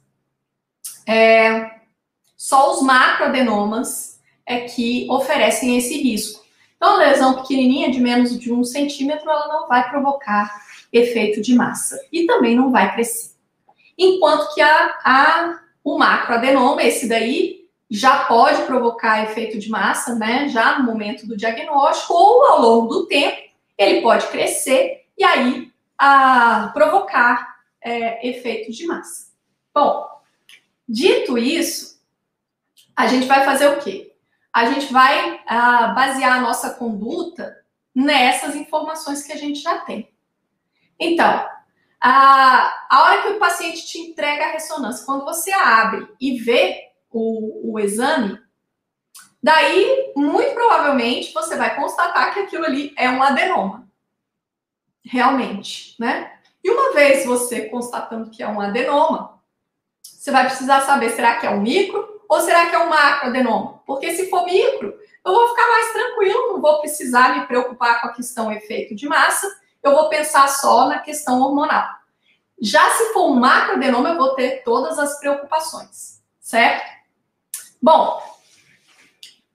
É, 1.06 1.70
só 2.36 2.72
os 2.72 2.82
macroadenomas 2.82 4.20
é 4.46 4.60
que 4.60 5.06
oferecem 5.10 5.76
esse 5.76 6.00
risco. 6.00 6.44
Então, 6.76 6.94
a 6.94 6.98
lesão 6.98 7.34
pequenininha 7.34 7.90
de 7.90 8.00
menos 8.00 8.38
de 8.38 8.52
um 8.52 8.64
centímetro, 8.64 9.28
ela 9.28 9.48
não 9.48 9.68
vai 9.68 9.88
provocar 9.90 10.50
efeito 10.92 11.42
de 11.42 11.54
massa 11.54 12.00
e 12.10 12.26
também 12.26 12.56
não 12.56 12.70
vai 12.70 12.92
crescer. 12.94 13.32
Enquanto 13.98 14.54
que 14.54 14.62
a, 14.62 14.98
a, 15.04 15.60
o 15.84 15.98
macroadenoma, 15.98 16.82
esse 16.82 17.06
daí, 17.06 17.68
já 17.90 18.24
pode 18.24 18.62
provocar 18.62 19.24
efeito 19.24 19.58
de 19.58 19.68
massa, 19.68 20.14
né? 20.14 20.48
Já 20.48 20.78
no 20.78 20.84
momento 20.84 21.26
do 21.26 21.36
diagnóstico 21.36 22.14
ou 22.14 22.46
ao 22.46 22.62
longo 22.62 22.86
do 22.86 23.06
tempo, 23.06 23.36
ele 23.76 24.00
pode 24.00 24.26
crescer 24.28 24.99
e 25.20 25.24
aí 25.24 25.72
a 25.98 26.70
provocar 26.72 27.56
é, 27.78 28.26
efeito 28.26 28.72
de 28.72 28.86
massa. 28.86 29.30
Bom, 29.72 30.08
dito 30.88 31.36
isso, 31.36 32.00
a 32.96 33.06
gente 33.06 33.26
vai 33.26 33.44
fazer 33.44 33.68
o 33.68 33.78
quê? 33.80 34.16
A 34.50 34.64
gente 34.64 34.90
vai 34.90 35.42
a, 35.46 35.88
basear 35.88 36.38
a 36.38 36.40
nossa 36.40 36.70
conduta 36.70 37.54
nessas 37.94 38.56
informações 38.56 39.22
que 39.22 39.32
a 39.32 39.36
gente 39.36 39.60
já 39.60 39.80
tem. 39.80 40.10
Então, 40.98 41.46
a, 42.00 42.86
a 42.88 43.02
hora 43.02 43.22
que 43.22 43.28
o 43.28 43.38
paciente 43.38 43.86
te 43.86 43.98
entrega 43.98 44.46
a 44.46 44.52
ressonância, 44.52 45.04
quando 45.04 45.26
você 45.26 45.52
abre 45.52 46.08
e 46.18 46.38
vê 46.38 46.92
o, 47.10 47.74
o 47.74 47.78
exame, 47.78 48.40
daí, 49.42 50.14
muito 50.16 50.54
provavelmente, 50.54 51.34
você 51.34 51.56
vai 51.56 51.76
constatar 51.76 52.32
que 52.32 52.40
aquilo 52.40 52.64
ali 52.64 52.94
é 52.96 53.10
um 53.10 53.22
adenoma 53.22 53.89
realmente, 55.04 55.94
né? 55.98 56.32
E 56.62 56.70
uma 56.70 56.92
vez 56.92 57.24
você 57.24 57.68
constatando 57.68 58.30
que 58.30 58.42
é 58.42 58.48
um 58.48 58.60
adenoma, 58.60 59.40
você 60.02 60.30
vai 60.30 60.46
precisar 60.46 60.82
saber, 60.82 61.10
será 61.10 61.36
que 61.36 61.46
é 61.46 61.50
um 61.50 61.60
micro 61.60 62.20
ou 62.28 62.40
será 62.40 62.66
que 62.66 62.76
é 62.76 62.78
um 62.78 62.88
macroadenoma? 62.88 63.82
Porque 63.86 64.14
se 64.14 64.28
for 64.28 64.44
micro, 64.44 64.94
eu 65.24 65.32
vou 65.32 65.48
ficar 65.48 65.68
mais 65.68 65.92
tranquilo, 65.92 66.52
não 66.52 66.60
vou 66.60 66.80
precisar 66.80 67.38
me 67.38 67.46
preocupar 67.46 68.00
com 68.00 68.08
a 68.08 68.12
questão 68.12 68.52
efeito 68.52 68.94
de 68.94 69.08
massa, 69.08 69.46
eu 69.82 69.92
vou 69.92 70.08
pensar 70.08 70.46
só 70.48 70.88
na 70.88 70.98
questão 70.98 71.40
hormonal. 71.40 71.88
Já 72.60 72.90
se 72.90 73.12
for 73.14 73.30
um 73.30 73.40
macroadenoma, 73.40 74.10
eu 74.10 74.18
vou 74.18 74.34
ter 74.34 74.62
todas 74.62 74.98
as 74.98 75.18
preocupações, 75.18 76.22
certo? 76.38 76.84
Bom, 77.80 78.22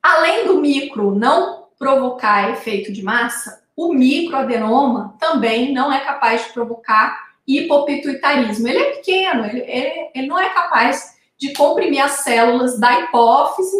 além 0.02 0.48
do 0.48 0.60
micro 0.60 1.14
não 1.14 1.68
provocar 1.78 2.50
efeito 2.50 2.92
de 2.92 3.04
massa, 3.04 3.65
o 3.76 3.94
microadenoma 3.94 5.16
também 5.20 5.74
não 5.74 5.92
é 5.92 6.00
capaz 6.00 6.46
de 6.46 6.54
provocar 6.54 7.26
hipopituitarismo. 7.48 8.68
Ele 8.68 8.80
é 8.80 8.92
pequeno, 8.96 9.46
ele, 9.46 9.60
ele, 9.62 10.12
ele 10.16 10.28
não 10.28 10.40
é 10.40 10.50
capaz 10.50 11.16
de 11.38 11.54
comprimir 11.54 12.04
as 12.04 12.12
células 12.24 12.80
da 12.80 13.02
hipófise, 13.02 13.78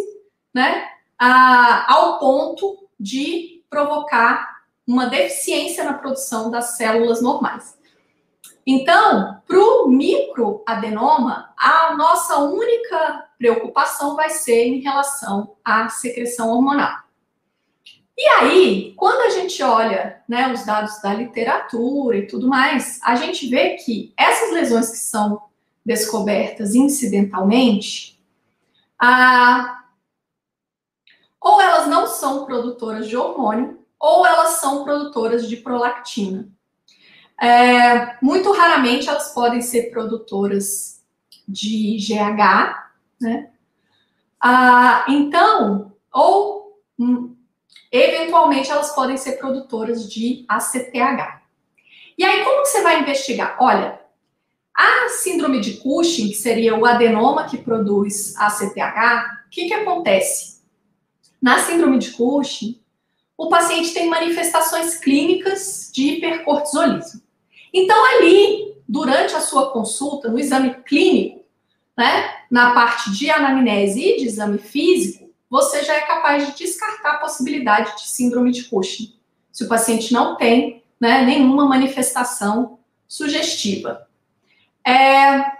né, 0.52 0.86
a, 1.18 1.92
ao 1.92 2.18
ponto 2.18 2.86
de 3.00 3.64
provocar 3.70 4.56
uma 4.86 5.06
deficiência 5.06 5.82
na 5.82 5.94
produção 5.94 6.50
das 6.50 6.76
células 6.76 7.20
normais. 7.20 7.76
Então, 8.66 9.40
para 9.46 9.58
o 9.58 9.88
microadenoma, 9.88 11.52
a 11.56 11.94
nossa 11.96 12.38
única 12.38 13.28
preocupação 13.38 14.16
vai 14.16 14.30
ser 14.30 14.66
em 14.66 14.80
relação 14.80 15.56
à 15.64 15.88
secreção 15.88 16.50
hormonal. 16.50 17.05
E 18.18 18.26
aí, 18.28 18.94
quando 18.96 19.20
a 19.20 19.30
gente 19.30 19.62
olha 19.62 20.22
né, 20.26 20.50
os 20.50 20.64
dados 20.64 21.00
da 21.02 21.12
literatura 21.12 22.16
e 22.16 22.26
tudo 22.26 22.48
mais, 22.48 22.98
a 23.02 23.14
gente 23.14 23.46
vê 23.46 23.74
que 23.74 24.14
essas 24.16 24.52
lesões 24.52 24.90
que 24.90 24.96
são 24.96 25.42
descobertas 25.84 26.74
incidentalmente, 26.74 28.18
a, 28.98 29.84
ou 31.38 31.60
elas 31.60 31.86
não 31.86 32.06
são 32.06 32.46
produtoras 32.46 33.06
de 33.06 33.16
hormônio, 33.16 33.78
ou 34.00 34.26
elas 34.26 34.60
são 34.60 34.82
produtoras 34.82 35.46
de 35.46 35.58
prolactina. 35.58 36.48
É, 37.40 38.16
muito 38.22 38.50
raramente 38.52 39.08
elas 39.10 39.34
podem 39.34 39.60
ser 39.60 39.90
produtoras 39.90 41.04
de 41.46 41.98
GH, 41.98 42.82
né? 43.20 43.50
Ah, 44.40 45.04
então, 45.06 45.92
ou 46.12 46.80
hum, 46.98 47.35
Eventualmente, 47.90 48.70
elas 48.70 48.94
podem 48.94 49.16
ser 49.16 49.32
produtoras 49.32 50.10
de 50.10 50.44
ACTH. 50.48 51.42
E 52.18 52.24
aí, 52.24 52.44
como 52.44 52.62
que 52.62 52.68
você 52.68 52.82
vai 52.82 53.00
investigar? 53.00 53.56
Olha, 53.60 54.00
a 54.74 55.08
síndrome 55.08 55.60
de 55.60 55.74
Cushing, 55.74 56.28
que 56.28 56.34
seria 56.34 56.76
o 56.76 56.84
adenoma 56.84 57.46
que 57.46 57.58
produz 57.58 58.36
ACTH, 58.36 59.46
o 59.46 59.50
que, 59.50 59.66
que 59.66 59.74
acontece? 59.74 60.60
Na 61.40 61.60
síndrome 61.60 61.98
de 61.98 62.10
Cushing, 62.12 62.80
o 63.38 63.48
paciente 63.48 63.92
tem 63.92 64.08
manifestações 64.08 64.96
clínicas 64.96 65.90
de 65.92 66.14
hipercortisolismo. 66.14 67.22
Então, 67.72 68.02
ali, 68.04 68.74
durante 68.88 69.34
a 69.34 69.40
sua 69.40 69.70
consulta, 69.70 70.28
no 70.28 70.38
exame 70.38 70.74
clínico, 70.84 71.44
né, 71.96 72.34
na 72.50 72.72
parte 72.72 73.10
de 73.12 73.30
anamnese 73.30 74.00
e 74.00 74.16
de 74.18 74.26
exame 74.26 74.58
físico, 74.58 75.25
você 75.56 75.82
já 75.82 75.94
é 75.94 76.02
capaz 76.02 76.46
de 76.46 76.54
descartar 76.54 77.12
a 77.12 77.18
possibilidade 77.18 77.96
de 77.96 78.06
síndrome 78.06 78.52
de 78.52 78.64
Cushing, 78.64 79.14
se 79.50 79.64
o 79.64 79.68
paciente 79.68 80.12
não 80.12 80.36
tem 80.36 80.84
né, 81.00 81.22
nenhuma 81.24 81.64
manifestação 81.64 82.78
sugestiva. 83.08 84.06
É, 84.86 85.50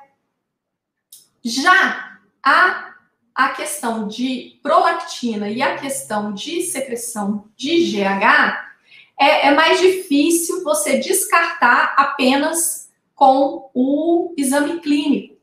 já 1.42 2.18
a, 2.42 2.94
a 3.34 3.48
questão 3.48 4.06
de 4.06 4.60
prolactina 4.62 5.48
e 5.48 5.62
a 5.62 5.78
questão 5.78 6.34
de 6.34 6.60
secreção 6.60 7.46
de 7.56 7.90
GH 7.90 8.66
é, 9.18 9.46
é 9.46 9.54
mais 9.54 9.80
difícil 9.80 10.62
você 10.62 10.98
descartar 10.98 11.94
apenas 11.96 12.90
com 13.14 13.70
o 13.72 14.34
exame 14.36 14.78
clínico. 14.80 15.35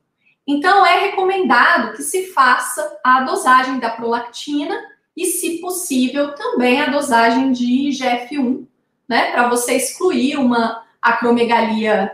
Então, 0.45 0.86
é 0.86 0.99
recomendado 0.99 1.95
que 1.95 2.03
se 2.03 2.27
faça 2.34 2.99
a 3.03 3.21
dosagem 3.21 3.79
da 3.79 3.89
prolactina 3.89 4.75
e, 5.15 5.25
se 5.25 5.60
possível, 5.60 6.34
também 6.36 6.82
a 6.82 6.89
dosagem 6.89 7.51
de 7.51 7.65
IGF-1, 7.65 8.65
né, 9.08 9.32
para 9.32 9.47
você 9.47 9.75
excluir 9.75 10.38
uma 10.38 10.84
acromegalia 11.01 12.12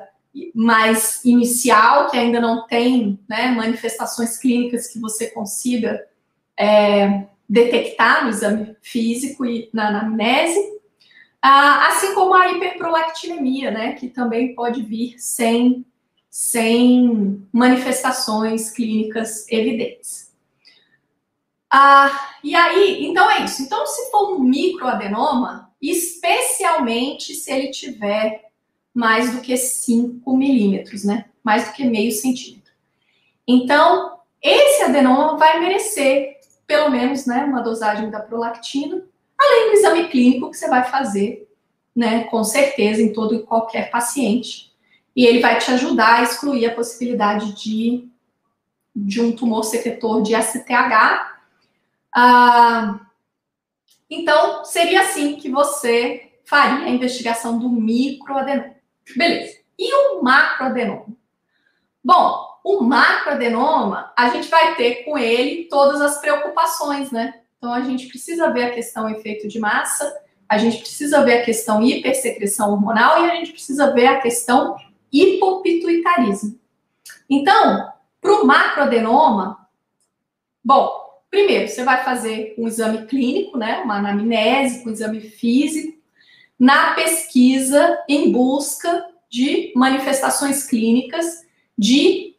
mais 0.54 1.24
inicial, 1.26 2.10
que 2.10 2.18
ainda 2.18 2.40
não 2.40 2.68
tem 2.68 3.20
né, 3.28 3.52
manifestações 3.52 4.38
clínicas 4.38 4.88
que 4.88 5.00
você 5.00 5.28
consiga 5.28 6.06
é, 6.58 7.26
detectar 7.48 8.24
no 8.24 8.30
exame 8.30 8.76
físico 8.82 9.46
e 9.46 9.70
na 9.74 9.88
anamnese, 9.88 10.60
ah, 11.42 11.88
assim 11.88 12.14
como 12.14 12.34
a 12.34 12.52
hiperprolactinemia, 12.52 13.72
né, 13.72 13.94
que 13.94 14.10
também 14.10 14.54
pode 14.54 14.82
vir 14.82 15.16
sem 15.18 15.86
sem 16.30 17.48
manifestações 17.52 18.70
clínicas 18.70 19.48
evidentes. 19.50 20.32
Ah, 21.72 22.36
e 22.44 22.56
aí, 22.56 23.06
então 23.06 23.30
é 23.30 23.44
isso. 23.44 23.62
Então, 23.62 23.86
se 23.86 24.10
for 24.10 24.36
um 24.36 24.40
microadenoma, 24.40 25.72
especialmente 25.82 27.34
se 27.36 27.52
ele 27.52 27.70
tiver 27.70 28.50
mais 28.94 29.34
do 29.34 29.42
que 29.42 29.56
5 29.56 30.36
milímetros, 30.36 31.04
né? 31.04 31.26
Mais 31.44 31.68
do 31.68 31.74
que 31.74 31.86
meio 31.86 32.12
centímetro. 32.12 32.74
Então, 33.48 34.20
esse 34.42 34.84
adenoma 34.84 35.38
vai 35.38 35.60
merecer 35.60 36.40
pelo 36.66 36.90
menos 36.90 37.26
né, 37.26 37.44
uma 37.46 37.62
dosagem 37.62 38.12
da 38.12 38.20
prolactina, 38.20 39.04
além 39.40 39.72
do 39.72 39.78
exame 39.78 40.08
clínico 40.10 40.52
que 40.52 40.58
você 40.58 40.70
vai 40.70 40.84
fazer, 40.84 41.50
né, 41.96 42.26
com 42.26 42.44
certeza, 42.44 43.02
em 43.02 43.12
todo 43.12 43.34
e 43.34 43.44
qualquer 43.44 43.90
paciente 43.90 44.72
e 45.20 45.26
ele 45.26 45.42
vai 45.42 45.58
te 45.58 45.70
ajudar 45.72 46.20
a 46.20 46.24
excluir 46.24 46.66
a 46.66 46.74
possibilidade 46.74 47.52
de, 47.52 48.08
de 48.96 49.20
um 49.20 49.34
tumor 49.34 49.66
secretor 49.66 50.22
de 50.22 50.34
STH. 50.34 51.36
Ah, 52.16 53.02
então, 54.10 54.64
seria 54.64 55.02
assim 55.02 55.36
que 55.36 55.50
você 55.50 56.32
faria 56.46 56.86
a 56.86 56.90
investigação 56.90 57.60
do 57.60 57.68
microadenoma. 57.68 58.76
Beleza. 59.14 59.58
E 59.78 59.94
o 59.94 60.24
macroadenoma? 60.24 61.08
Bom, 62.02 62.48
o 62.64 62.82
macroadenoma, 62.82 64.14
a 64.18 64.30
gente 64.30 64.48
vai 64.48 64.74
ter 64.76 65.04
com 65.04 65.18
ele 65.18 65.66
todas 65.66 66.00
as 66.00 66.22
preocupações, 66.22 67.12
né? 67.12 67.42
Então, 67.58 67.74
a 67.74 67.82
gente 67.82 68.08
precisa 68.08 68.54
ver 68.54 68.68
a 68.68 68.74
questão 68.74 69.10
efeito 69.10 69.50
de 69.50 69.60
massa, 69.60 70.18
a 70.48 70.58
gente 70.58 70.78
precisa 70.78 71.26
ver 71.26 71.42
a 71.42 71.44
questão 71.44 71.84
hipersecreção 71.84 72.72
hormonal 72.72 73.26
e 73.26 73.30
a 73.30 73.36
gente 73.36 73.52
precisa 73.52 73.94
ver 73.94 74.08
a 74.08 74.22
questão 74.22 74.78
hipopituitarismo. 75.12 76.60
Então, 77.30 77.92
para 78.22 78.34
o 78.34 78.46
macroadenoma, 78.46 79.68
bom, 80.64 80.90
primeiro 81.30 81.68
você 81.68 81.84
vai 81.84 82.04
fazer 82.04 82.56
um 82.58 82.68
exame 82.68 83.06
clínico, 83.06 83.58
né, 83.58 83.82
uma 83.82 83.98
anamnese, 83.98 84.88
um 84.88 84.92
exame 84.92 85.22
físico, 85.22 85.98
na 86.58 86.94
pesquisa 86.94 88.04
em 88.08 88.32
busca 88.32 89.08
de 89.30 89.72
manifestações 89.76 90.64
clínicas 90.66 91.46
de 91.78 92.36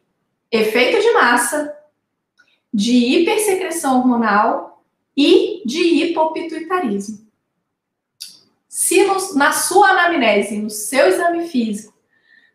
efeito 0.51 1.01
de 1.01 1.11
massa, 1.13 1.75
de 2.73 2.93
hipersecreção 2.93 3.99
hormonal 3.99 4.83
e 5.15 5.63
de 5.65 5.81
hipopituitarismo. 5.81 7.27
Se 8.67 9.03
no, 9.03 9.35
na 9.35 9.51
sua 9.51 9.89
anamnese, 9.89 10.57
no 10.57 10.69
seu 10.69 11.07
exame 11.07 11.47
físico, 11.47 11.93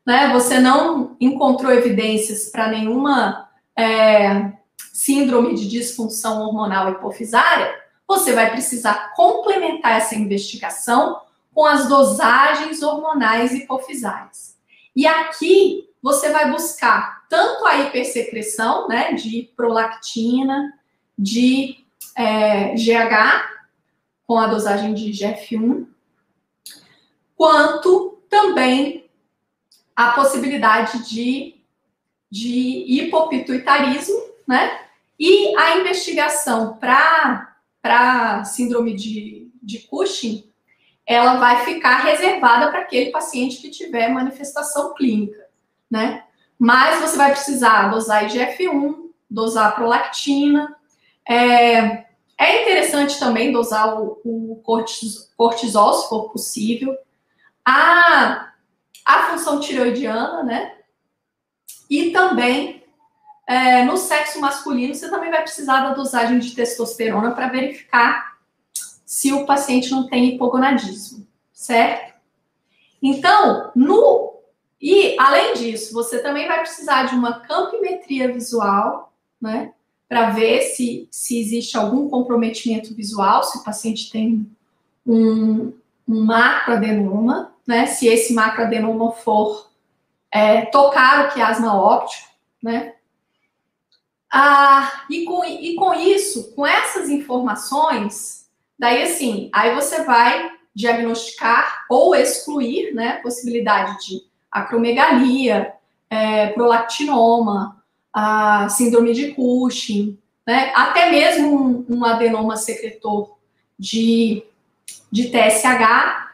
né, 0.07 0.33
você 0.33 0.61
não 0.61 1.17
encontrou 1.21 1.73
evidências 1.73 2.49
para 2.49 2.69
nenhuma 2.69 3.49
é, 3.77 4.53
síndrome 4.93 5.55
de 5.55 5.69
disfunção 5.69 6.43
hormonal 6.43 6.93
hipofisária, 6.93 7.75
você 8.07 8.33
vai 8.33 8.51
precisar 8.53 9.13
complementar 9.17 9.97
essa 9.97 10.15
investigação 10.15 11.21
com 11.53 11.67
as 11.67 11.89
dosagens 11.89 12.83
hormonais 12.83 13.53
hipofisárias. 13.53 14.57
E 14.95 15.07
aqui 15.07 15.89
você 16.01 16.31
vai 16.31 16.53
buscar 16.53 17.27
tanto 17.29 17.67
a 17.67 17.79
hipersecreção, 17.79 18.87
né, 18.87 19.13
de 19.15 19.51
prolactina, 19.57 20.73
de 21.19 21.85
é, 22.15 22.75
GH, 22.75 23.57
com 24.25 24.39
a 24.39 24.47
dosagem 24.47 24.95
de 24.95 25.11
GF1, 25.11 25.87
quanto 27.37 28.19
também 28.29 29.06
a 29.97 30.11
possibilidade 30.11 31.09
de, 31.09 31.57
de 32.31 32.85
hipopituitarismo, 32.87 34.23
né? 34.47 34.81
E 35.19 35.57
a 35.57 35.79
investigação 35.79 36.77
para 36.77 38.45
síndrome 38.45 38.95
de, 38.95 39.51
de 39.63 39.79
Cushing, 39.79 40.45
ela 41.07 41.37
vai 41.37 41.65
ficar 41.65 42.01
reservada 42.01 42.71
para 42.71 42.81
aquele 42.81 43.11
paciente 43.11 43.57
que 43.63 43.71
tiver 43.71 44.09
manifestação 44.09 44.93
clínica, 44.93 45.47
né? 45.91 46.25
Mas 46.59 47.01
você 47.01 47.17
vai 47.17 47.31
precisar 47.31 47.89
dosar 47.89 48.27
IGF-1, 48.27 49.11
dosar 49.31 49.75
prolactina. 49.75 50.77
É, 51.27 52.05
é 52.39 52.63
interessante 52.63 53.19
também 53.19 53.53
dosar 53.53 54.01
o, 54.01 54.21
o 54.25 54.63
cortisol, 55.37 55.95
se 55.95 56.09
for 56.09 56.31
possível. 56.31 56.95
A 57.65 58.53
a 59.07 59.31
função 59.31 59.61
tiroidiana, 59.61 60.43
né? 60.43 60.75
E 61.89 62.11
também 62.11 62.85
é, 63.47 63.85
no 63.85 63.97
sexo 63.97 64.41
masculino, 64.41 64.93
você 64.93 65.09
também 65.09 65.31
vai 65.31 65.43
precisar 65.43 65.83
da 65.83 65.95
dosagem 65.95 66.41
de 66.41 66.53
testosterona 66.53 67.31
para 67.31 67.49
verificar 67.49 68.37
se 69.05 69.33
o 69.33 69.47
paciente 69.47 69.93
não 69.93 70.09
tem 70.09 70.35
hipogonadismo, 70.35 71.25
certo? 71.53 72.15
Então, 73.01 73.71
no 73.77 74.35
E, 74.81 75.17
além 75.19 75.55
disso, 75.55 75.95
você 75.95 76.19
também 76.21 76.49
vai 76.49 76.61
precisar 76.61 77.05
de 77.05 77.15
uma 77.15 77.41
campimetria 77.41 78.33
visual, 78.33 79.13
né? 79.41 79.73
Para 80.09 80.31
ver 80.31 80.63
se, 80.63 81.09
se 81.11 81.41
existe 81.41 81.77
algum 81.77 82.09
comprometimento 82.09 82.95
visual, 82.95 83.43
se 83.45 83.59
o 83.59 83.65
paciente 83.65 84.11
tem 84.11 84.47
um, 85.07 85.73
um 86.07 86.25
macroadenoma, 86.25 87.56
né? 87.67 87.87
Se 87.87 88.07
esse 88.07 88.33
macroadenoma 88.33 89.13
for 89.13 89.71
é, 90.31 90.67
tocar 90.67 91.27
o 91.27 91.33
quiasma 91.33 91.75
óptico, 91.75 92.29
né? 92.63 92.95
Ah, 94.31 95.05
e, 95.09 95.25
com, 95.25 95.45
e 95.45 95.75
com 95.77 95.95
isso, 95.95 96.53
com 96.55 96.67
essas 96.67 97.09
informações, 97.09 98.51
daí 98.79 99.03
assim, 99.03 99.49
aí 99.53 99.75
você 99.75 100.03
vai 100.03 100.51
diagnosticar 100.75 101.87
ou 101.89 102.15
excluir, 102.15 102.93
né, 102.93 103.15
possibilidade 103.23 103.97
de 104.07 104.23
acromegalia, 104.51 105.73
é, 106.11 106.49
prolactinoma, 106.49 107.83
a 108.13 108.69
síndrome 108.69 109.15
de 109.15 109.33
Cushing, 109.33 110.19
né, 110.47 110.71
até 110.75 111.11
mesmo 111.11 111.57
um, 111.57 111.87
um 111.89 112.05
adenoma 112.05 112.57
secretor 112.57 113.39
de, 113.79 114.45
de 115.11 115.31
TSH 115.31 116.29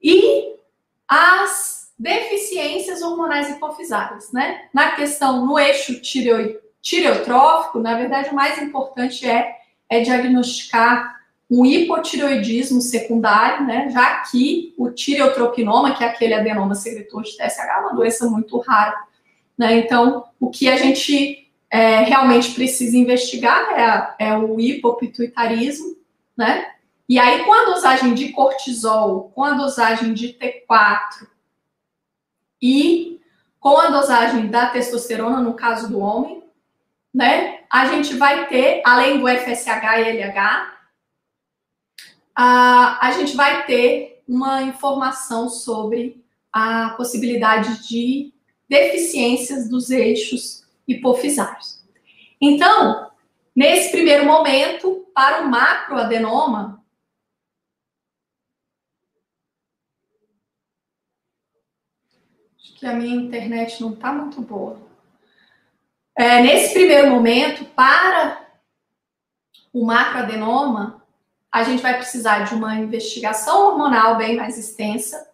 e 0.00 0.35
as 1.08 1.90
deficiências 1.98 3.02
hormonais 3.02 3.48
hipofisárias, 3.50 4.32
né? 4.32 4.66
Na 4.72 4.92
questão 4.92 5.46
no 5.46 5.58
eixo 5.58 6.00
tireoide 6.00 6.58
tireotrófico, 6.86 7.80
na 7.80 7.96
verdade, 7.96 8.30
o 8.30 8.34
mais 8.34 8.62
importante 8.62 9.28
é, 9.28 9.56
é 9.90 10.02
diagnosticar 10.02 11.16
um 11.50 11.66
hipotireoidismo 11.66 12.80
secundário, 12.80 13.66
né? 13.66 13.90
Já 13.90 14.20
que 14.20 14.72
o 14.78 14.90
tireotropinoma, 14.90 15.96
que 15.96 16.04
é 16.04 16.06
aquele 16.06 16.34
adenoma 16.34 16.76
secretor 16.76 17.24
de 17.24 17.36
TSH, 17.36 17.58
é 17.58 17.80
uma 17.80 17.92
doença 17.92 18.30
muito 18.30 18.56
rara, 18.60 18.96
né? 19.58 19.78
Então, 19.78 20.26
o 20.38 20.48
que 20.48 20.68
a 20.68 20.76
gente 20.76 21.50
é, 21.68 22.02
realmente 22.02 22.52
precisa 22.52 22.96
investigar 22.96 24.14
é, 24.18 24.28
é 24.28 24.38
o 24.38 24.60
hipopituitarismo, 24.60 25.96
né? 26.36 26.70
E 27.08 27.18
aí, 27.18 27.44
com 27.44 27.52
a 27.52 27.64
dosagem 27.66 28.14
de 28.14 28.30
cortisol, 28.30 29.30
com 29.30 29.44
a 29.44 29.52
dosagem 29.52 30.12
de 30.12 30.34
T4 30.34 31.28
e 32.60 33.20
com 33.60 33.78
a 33.78 33.88
dosagem 33.88 34.48
da 34.48 34.66
testosterona, 34.70 35.40
no 35.40 35.54
caso 35.54 35.88
do 35.88 36.00
homem, 36.00 36.42
né? 37.14 37.60
A 37.70 37.86
gente 37.86 38.14
vai 38.14 38.46
ter, 38.48 38.82
além 38.84 39.18
do 39.18 39.28
FSH 39.28 39.98
e 39.98 40.18
LH, 40.18 40.76
a, 42.34 43.06
a 43.06 43.10
gente 43.12 43.34
vai 43.36 43.64
ter 43.64 44.22
uma 44.28 44.62
informação 44.62 45.48
sobre 45.48 46.22
a 46.52 46.90
possibilidade 46.90 47.86
de 47.88 48.32
deficiências 48.68 49.68
dos 49.68 49.90
eixos 49.90 50.64
hipofisários. 50.86 51.82
Então, 52.40 53.10
nesse 53.54 53.90
primeiro 53.90 54.26
momento, 54.26 55.06
para 55.14 55.42
o 55.42 55.50
macroadenoma, 55.50 56.84
que 62.76 62.86
a 62.86 62.92
minha 62.92 63.16
internet 63.16 63.80
não 63.80 63.94
está 63.94 64.12
muito 64.12 64.40
boa. 64.40 64.78
É, 66.14 66.42
nesse 66.42 66.74
primeiro 66.74 67.10
momento, 67.10 67.64
para 67.64 68.46
o 69.72 69.84
macroadenoma, 69.84 71.02
a 71.50 71.62
gente 71.62 71.82
vai 71.82 71.96
precisar 71.96 72.40
de 72.40 72.54
uma 72.54 72.76
investigação 72.76 73.68
hormonal 73.68 74.16
bem 74.16 74.36
mais 74.36 74.58
extensa 74.58 75.30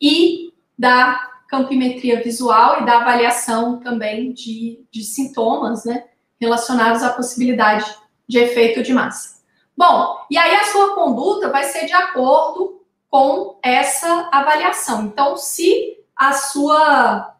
e 0.00 0.52
da 0.78 1.32
campimetria 1.48 2.22
visual 2.22 2.80
e 2.80 2.86
da 2.86 2.98
avaliação 2.98 3.78
também 3.78 4.32
de, 4.32 4.84
de 4.90 5.04
sintomas, 5.04 5.84
né, 5.84 6.04
relacionados 6.40 7.02
à 7.02 7.10
possibilidade 7.10 7.84
de 8.26 8.38
efeito 8.38 8.82
de 8.82 8.92
massa. 8.92 9.42
Bom, 9.76 10.18
e 10.30 10.38
aí 10.38 10.54
a 10.56 10.64
sua 10.64 10.94
conduta 10.94 11.50
vai 11.50 11.64
ser 11.64 11.84
de 11.86 11.92
acordo 11.92 12.82
com 13.10 13.58
essa 13.62 14.28
avaliação. 14.32 15.04
Então, 15.04 15.36
se 15.36 16.03
a 16.16 16.32
sua 16.32 17.34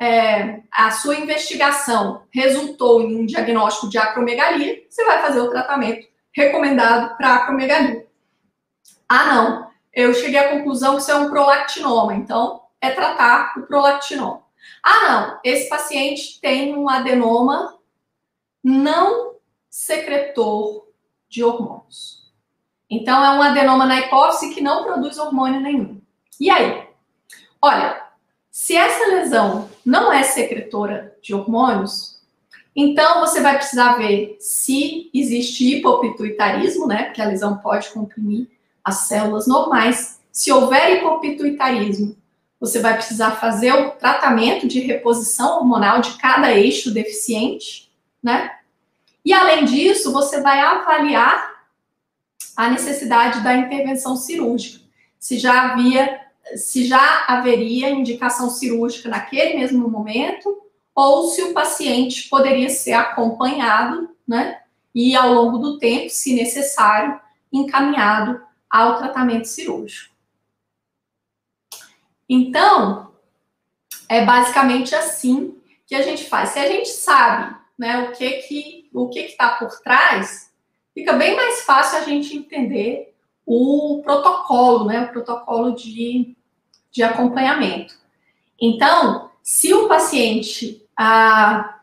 é, 0.00 0.62
a 0.70 0.90
sua 0.92 1.16
investigação 1.16 2.22
resultou 2.30 3.02
em 3.02 3.20
um 3.20 3.26
diagnóstico 3.26 3.88
de 3.88 3.98
acromegalia, 3.98 4.84
você 4.88 5.04
vai 5.04 5.20
fazer 5.20 5.40
o 5.40 5.50
tratamento 5.50 6.06
recomendado 6.32 7.16
para 7.16 7.34
acromegalia. 7.34 8.06
Ah, 9.08 9.34
não, 9.34 9.70
eu 9.92 10.14
cheguei 10.14 10.38
à 10.38 10.50
conclusão 10.50 10.94
que 10.94 11.02
isso 11.02 11.10
é 11.10 11.16
um 11.16 11.28
prolactinoma, 11.28 12.14
então 12.14 12.62
é 12.80 12.90
tratar 12.90 13.54
o 13.56 13.62
prolactinoma. 13.62 14.42
Ah, 14.82 15.08
não, 15.08 15.40
esse 15.42 15.68
paciente 15.68 16.40
tem 16.40 16.76
um 16.76 16.88
adenoma 16.88 17.78
não 18.62 19.34
secretor 19.68 20.86
de 21.28 21.42
hormônios. 21.42 22.32
Então, 22.90 23.22
é 23.22 23.30
um 23.36 23.42
adenoma 23.42 23.84
na 23.84 24.00
hipófise 24.00 24.54
que 24.54 24.62
não 24.62 24.84
produz 24.84 25.18
hormônio 25.18 25.60
nenhum. 25.60 26.00
E 26.40 26.50
aí? 26.50 26.87
Olha, 27.60 28.02
se 28.50 28.76
essa 28.76 29.06
lesão 29.14 29.68
não 29.84 30.12
é 30.12 30.22
secretora 30.22 31.16
de 31.22 31.34
hormônios, 31.34 32.18
então 32.74 33.20
você 33.20 33.40
vai 33.40 33.56
precisar 33.56 33.94
ver 33.94 34.36
se 34.40 35.10
existe 35.12 35.76
hipopituitarismo, 35.76 36.86
né? 36.86 37.04
Porque 37.04 37.20
a 37.20 37.26
lesão 37.26 37.58
pode 37.58 37.88
comprimir 37.90 38.48
as 38.84 39.08
células 39.08 39.46
normais. 39.46 40.20
Se 40.30 40.52
houver 40.52 40.96
hipopituitarismo, 40.98 42.16
você 42.60 42.80
vai 42.80 42.94
precisar 42.94 43.32
fazer 43.32 43.72
o 43.72 43.90
tratamento 43.92 44.66
de 44.66 44.80
reposição 44.80 45.58
hormonal 45.58 46.00
de 46.00 46.16
cada 46.18 46.54
eixo 46.54 46.92
deficiente, 46.92 47.90
né? 48.22 48.52
E 49.24 49.32
além 49.32 49.64
disso, 49.64 50.12
você 50.12 50.40
vai 50.40 50.60
avaliar 50.60 51.66
a 52.56 52.70
necessidade 52.70 53.40
da 53.40 53.54
intervenção 53.56 54.16
cirúrgica. 54.16 54.84
Se 55.18 55.38
já 55.38 55.72
havia 55.72 56.27
se 56.56 56.86
já 56.86 57.24
haveria 57.26 57.90
indicação 57.90 58.50
cirúrgica 58.50 59.08
naquele 59.08 59.58
mesmo 59.58 59.88
momento 59.88 60.62
ou 60.94 61.28
se 61.28 61.42
o 61.42 61.54
paciente 61.54 62.28
poderia 62.28 62.70
ser 62.70 62.92
acompanhado, 62.92 64.10
né? 64.26 64.60
E 64.94 65.14
ao 65.14 65.32
longo 65.32 65.58
do 65.58 65.78
tempo, 65.78 66.10
se 66.10 66.34
necessário, 66.34 67.20
encaminhado 67.52 68.40
ao 68.68 68.98
tratamento 68.98 69.46
cirúrgico. 69.46 70.14
Então, 72.28 73.12
é 74.08 74.24
basicamente 74.24 74.94
assim 74.94 75.56
que 75.86 75.94
a 75.94 76.02
gente 76.02 76.24
faz. 76.24 76.50
Se 76.50 76.58
a 76.58 76.68
gente 76.68 76.88
sabe, 76.88 77.56
né, 77.78 78.08
o 78.08 78.12
que 78.12 78.30
que 78.42 78.90
o 78.92 79.08
que 79.08 79.20
está 79.20 79.50
por 79.50 79.70
trás, 79.80 80.52
fica 80.92 81.12
bem 81.12 81.36
mais 81.36 81.62
fácil 81.62 81.98
a 81.98 82.02
gente 82.02 82.36
entender 82.36 83.14
o 83.46 84.00
protocolo, 84.02 84.86
né, 84.86 85.02
o 85.02 85.12
protocolo 85.12 85.74
de 85.74 86.36
de 86.98 87.04
acompanhamento. 87.04 87.94
Então, 88.60 89.30
se 89.40 89.72
o 89.72 89.86
paciente. 89.86 90.84
Ah, 90.96 91.76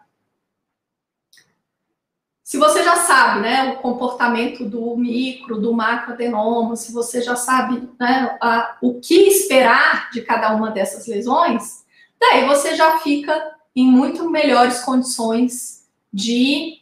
se 2.43 2.57
você 2.57 2.83
já 2.83 2.97
sabe 2.97 3.39
né, 3.39 3.71
o 3.71 3.77
comportamento 3.77 4.65
do 4.65 4.95
micro, 4.97 5.59
do 5.59 5.73
macroadenoma, 5.73 6.75
se 6.75 6.91
você 6.91 7.21
já 7.21 7.35
sabe 7.35 7.89
né, 7.97 8.37
a, 8.41 8.77
o 8.81 8.99
que 8.99 9.15
esperar 9.29 10.11
de 10.11 10.21
cada 10.21 10.53
uma 10.53 10.69
dessas 10.69 11.07
lesões, 11.07 11.85
daí 12.19 12.45
você 12.45 12.75
já 12.75 12.99
fica 12.99 13.55
em 13.73 13.89
muito 13.89 14.29
melhores 14.29 14.81
condições 14.81 15.87
de, 16.13 16.81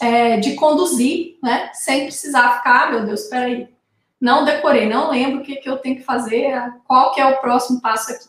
é, 0.00 0.38
de 0.38 0.54
conduzir, 0.54 1.36
né, 1.42 1.70
sem 1.74 2.06
precisar 2.06 2.56
ficar, 2.58 2.88
ah, 2.88 2.90
meu 2.90 3.04
Deus, 3.04 3.24
espera 3.24 3.44
aí, 3.44 3.68
não 4.20 4.44
decorei, 4.44 4.88
não 4.88 5.10
lembro 5.10 5.40
o 5.40 5.42
que, 5.42 5.56
que 5.56 5.68
eu 5.68 5.78
tenho 5.78 5.96
que 5.96 6.02
fazer, 6.02 6.52
qual 6.86 7.12
que 7.12 7.20
é 7.20 7.26
o 7.26 7.40
próximo 7.40 7.80
passo 7.80 8.12
aqui. 8.12 8.26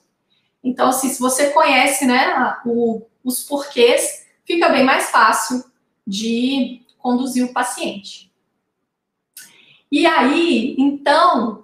Então, 0.64 0.90
assim, 0.90 1.10
se 1.10 1.20
você 1.20 1.50
conhece, 1.50 2.06
né, 2.06 2.58
o, 2.66 3.02
os 3.24 3.44
porquês, 3.44 4.28
fica 4.46 4.70
bem 4.70 4.84
mais 4.84 5.10
fácil 5.10 5.64
de 6.06 6.82
conduzir 6.98 7.46
o 7.46 7.54
paciente. 7.54 8.32
E 9.92 10.06
aí, 10.06 10.76
então, 10.78 11.64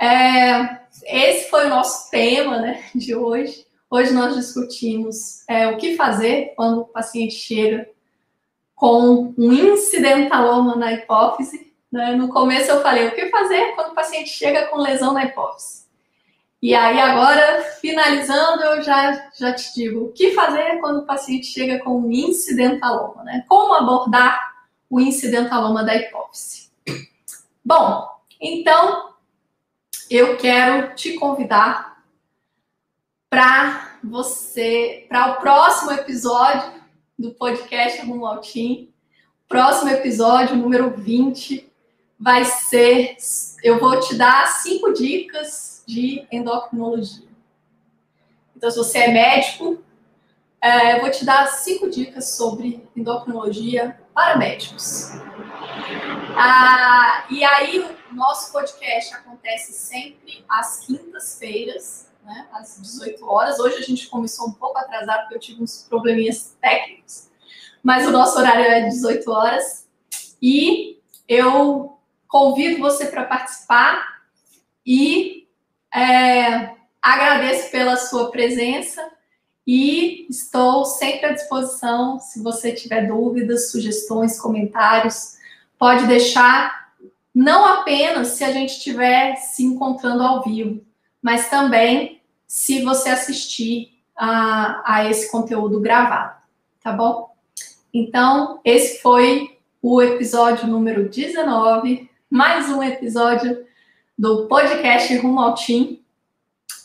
é, 0.00 0.80
esse 1.04 1.50
foi 1.50 1.66
o 1.66 1.70
nosso 1.70 2.10
tema, 2.10 2.60
né, 2.60 2.84
de 2.94 3.14
hoje. 3.14 3.66
Hoje 3.90 4.12
nós 4.12 4.36
discutimos 4.36 5.42
é, 5.48 5.66
o 5.68 5.76
que 5.76 5.96
fazer 5.96 6.52
quando 6.54 6.82
o 6.82 6.86
paciente 6.86 7.34
chega 7.34 7.90
com 8.76 9.34
um 9.36 9.52
incidentaloma 9.52 10.76
na 10.76 10.92
hipófise 10.92 11.69
né? 11.90 12.12
No 12.14 12.28
começo 12.28 12.70
eu 12.70 12.82
falei 12.82 13.08
o 13.08 13.14
que 13.14 13.28
fazer 13.28 13.74
quando 13.74 13.92
o 13.92 13.94
paciente 13.94 14.30
chega 14.30 14.66
com 14.66 14.78
lesão 14.78 15.12
na 15.12 15.24
hipófise. 15.24 15.80
E 16.62 16.74
aí 16.74 17.00
agora, 17.00 17.62
finalizando, 17.80 18.62
eu 18.62 18.82
já, 18.82 19.30
já 19.34 19.54
te 19.54 19.74
digo 19.74 20.04
o 20.04 20.12
que 20.12 20.32
fazer 20.32 20.78
quando 20.80 20.98
o 20.98 21.06
paciente 21.06 21.46
chega 21.46 21.78
com 21.82 21.98
um 22.02 22.12
incidentaloma, 22.12 23.24
né? 23.24 23.44
Como 23.48 23.72
abordar 23.72 24.38
o 24.88 25.00
incidentaloma 25.00 25.82
da 25.82 25.96
hipófise. 25.96 26.70
Bom, 27.64 28.06
então 28.38 29.14
eu 30.10 30.36
quero 30.36 30.94
te 30.94 31.14
convidar 31.14 32.02
para 33.30 33.98
você, 34.02 35.06
para 35.08 35.32
o 35.32 35.40
próximo 35.40 35.92
episódio 35.92 36.82
do 37.18 37.30
podcast 37.30 38.04
Rumo 38.04 38.26
ao 38.26 38.40
Team. 38.40 38.88
Próximo 39.48 39.90
episódio, 39.90 40.56
número 40.56 40.90
20, 40.90 41.69
vai 42.20 42.44
ser. 42.44 43.16
Eu 43.64 43.80
vou 43.80 43.98
te 43.98 44.14
dar 44.14 44.46
cinco 44.46 44.92
dicas 44.92 45.82
de 45.86 46.26
endocrinologia. 46.30 47.28
Então, 48.54 48.70
se 48.70 48.76
você 48.76 48.98
é 48.98 49.08
médico, 49.08 49.82
é, 50.60 50.96
eu 50.96 51.00
vou 51.00 51.10
te 51.10 51.24
dar 51.24 51.46
cinco 51.46 51.88
dicas 51.88 52.36
sobre 52.36 52.86
endocrinologia 52.94 53.98
para 54.14 54.36
médicos. 54.36 55.12
Ah, 56.36 57.24
e 57.30 57.42
aí, 57.42 57.80
o 58.10 58.14
nosso 58.14 58.52
podcast 58.52 59.14
acontece 59.14 59.72
sempre 59.72 60.44
às 60.46 60.80
quintas-feiras, 60.84 62.10
né, 62.22 62.46
às 62.52 62.78
18 62.82 63.26
horas. 63.26 63.58
Hoje 63.58 63.76
a 63.76 63.82
gente 63.82 64.08
começou 64.08 64.48
um 64.48 64.52
pouco 64.52 64.78
atrasado 64.78 65.22
porque 65.22 65.36
eu 65.36 65.40
tive 65.40 65.62
uns 65.62 65.86
probleminhas 65.88 66.54
técnicos, 66.60 67.30
mas 67.82 68.06
o 68.06 68.10
nosso 68.10 68.38
horário 68.38 68.64
é 68.64 68.82
18 68.82 69.30
horas. 69.30 69.88
E 70.42 70.98
eu 71.26 71.99
convido 72.30 72.80
você 72.80 73.06
para 73.06 73.24
participar 73.24 74.20
e 74.86 75.48
é, 75.92 76.70
agradeço 77.02 77.70
pela 77.72 77.96
sua 77.96 78.30
presença 78.30 79.10
e 79.66 80.26
estou 80.30 80.84
sempre 80.84 81.26
à 81.26 81.32
disposição. 81.32 82.20
Se 82.20 82.40
você 82.40 82.72
tiver 82.72 83.08
dúvidas, 83.08 83.72
sugestões, 83.72 84.40
comentários, 84.40 85.36
pode 85.76 86.06
deixar. 86.06 86.92
Não 87.34 87.64
apenas 87.66 88.28
se 88.28 88.44
a 88.44 88.52
gente 88.52 88.70
estiver 88.70 89.34
se 89.36 89.64
encontrando 89.64 90.22
ao 90.22 90.42
vivo, 90.42 90.80
mas 91.20 91.50
também 91.50 92.22
se 92.46 92.82
você 92.82 93.10
assistir 93.10 94.00
a, 94.16 94.82
a 94.84 95.10
esse 95.10 95.30
conteúdo 95.30 95.80
gravado, 95.80 96.36
tá 96.82 96.92
bom? 96.92 97.34
Então, 97.92 98.60
esse 98.64 99.00
foi 99.00 99.58
o 99.82 100.00
episódio 100.00 100.68
número 100.68 101.08
19, 101.08 102.09
mais 102.30 102.68
um 102.68 102.80
episódio 102.80 103.66
do 104.16 104.46
podcast 104.46 105.16
Rumo 105.16 105.40
ao 105.40 105.56
Team. 105.56 105.98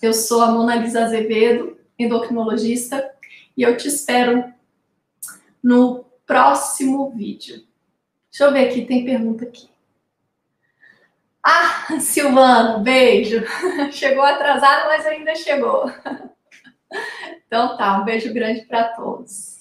Eu 0.02 0.12
sou 0.12 0.42
a 0.42 0.48
Mona 0.50 0.76
Lisa 0.76 1.04
Azevedo, 1.04 1.78
endocrinologista, 2.00 3.14
e 3.56 3.62
eu 3.62 3.78
te 3.78 3.88
espero 3.88 4.52
no 5.62 6.04
próximo 6.26 7.12
vídeo. 7.12 7.64
Deixa 8.32 8.46
eu 8.46 8.52
ver 8.52 8.70
aqui, 8.70 8.86
tem 8.86 9.06
pergunta 9.06 9.46
aqui. 9.46 9.70
Ah, 11.44 12.00
Silvano, 12.00 12.80
beijo. 12.80 13.44
Chegou 13.94 14.24
atrasado, 14.24 14.88
mas 14.88 15.06
ainda 15.06 15.36
chegou. 15.36 15.86
Então 17.48 17.78
tá, 17.78 18.00
um 18.00 18.06
beijo 18.06 18.34
grande 18.34 18.62
para 18.62 18.86
todos. 18.96 19.55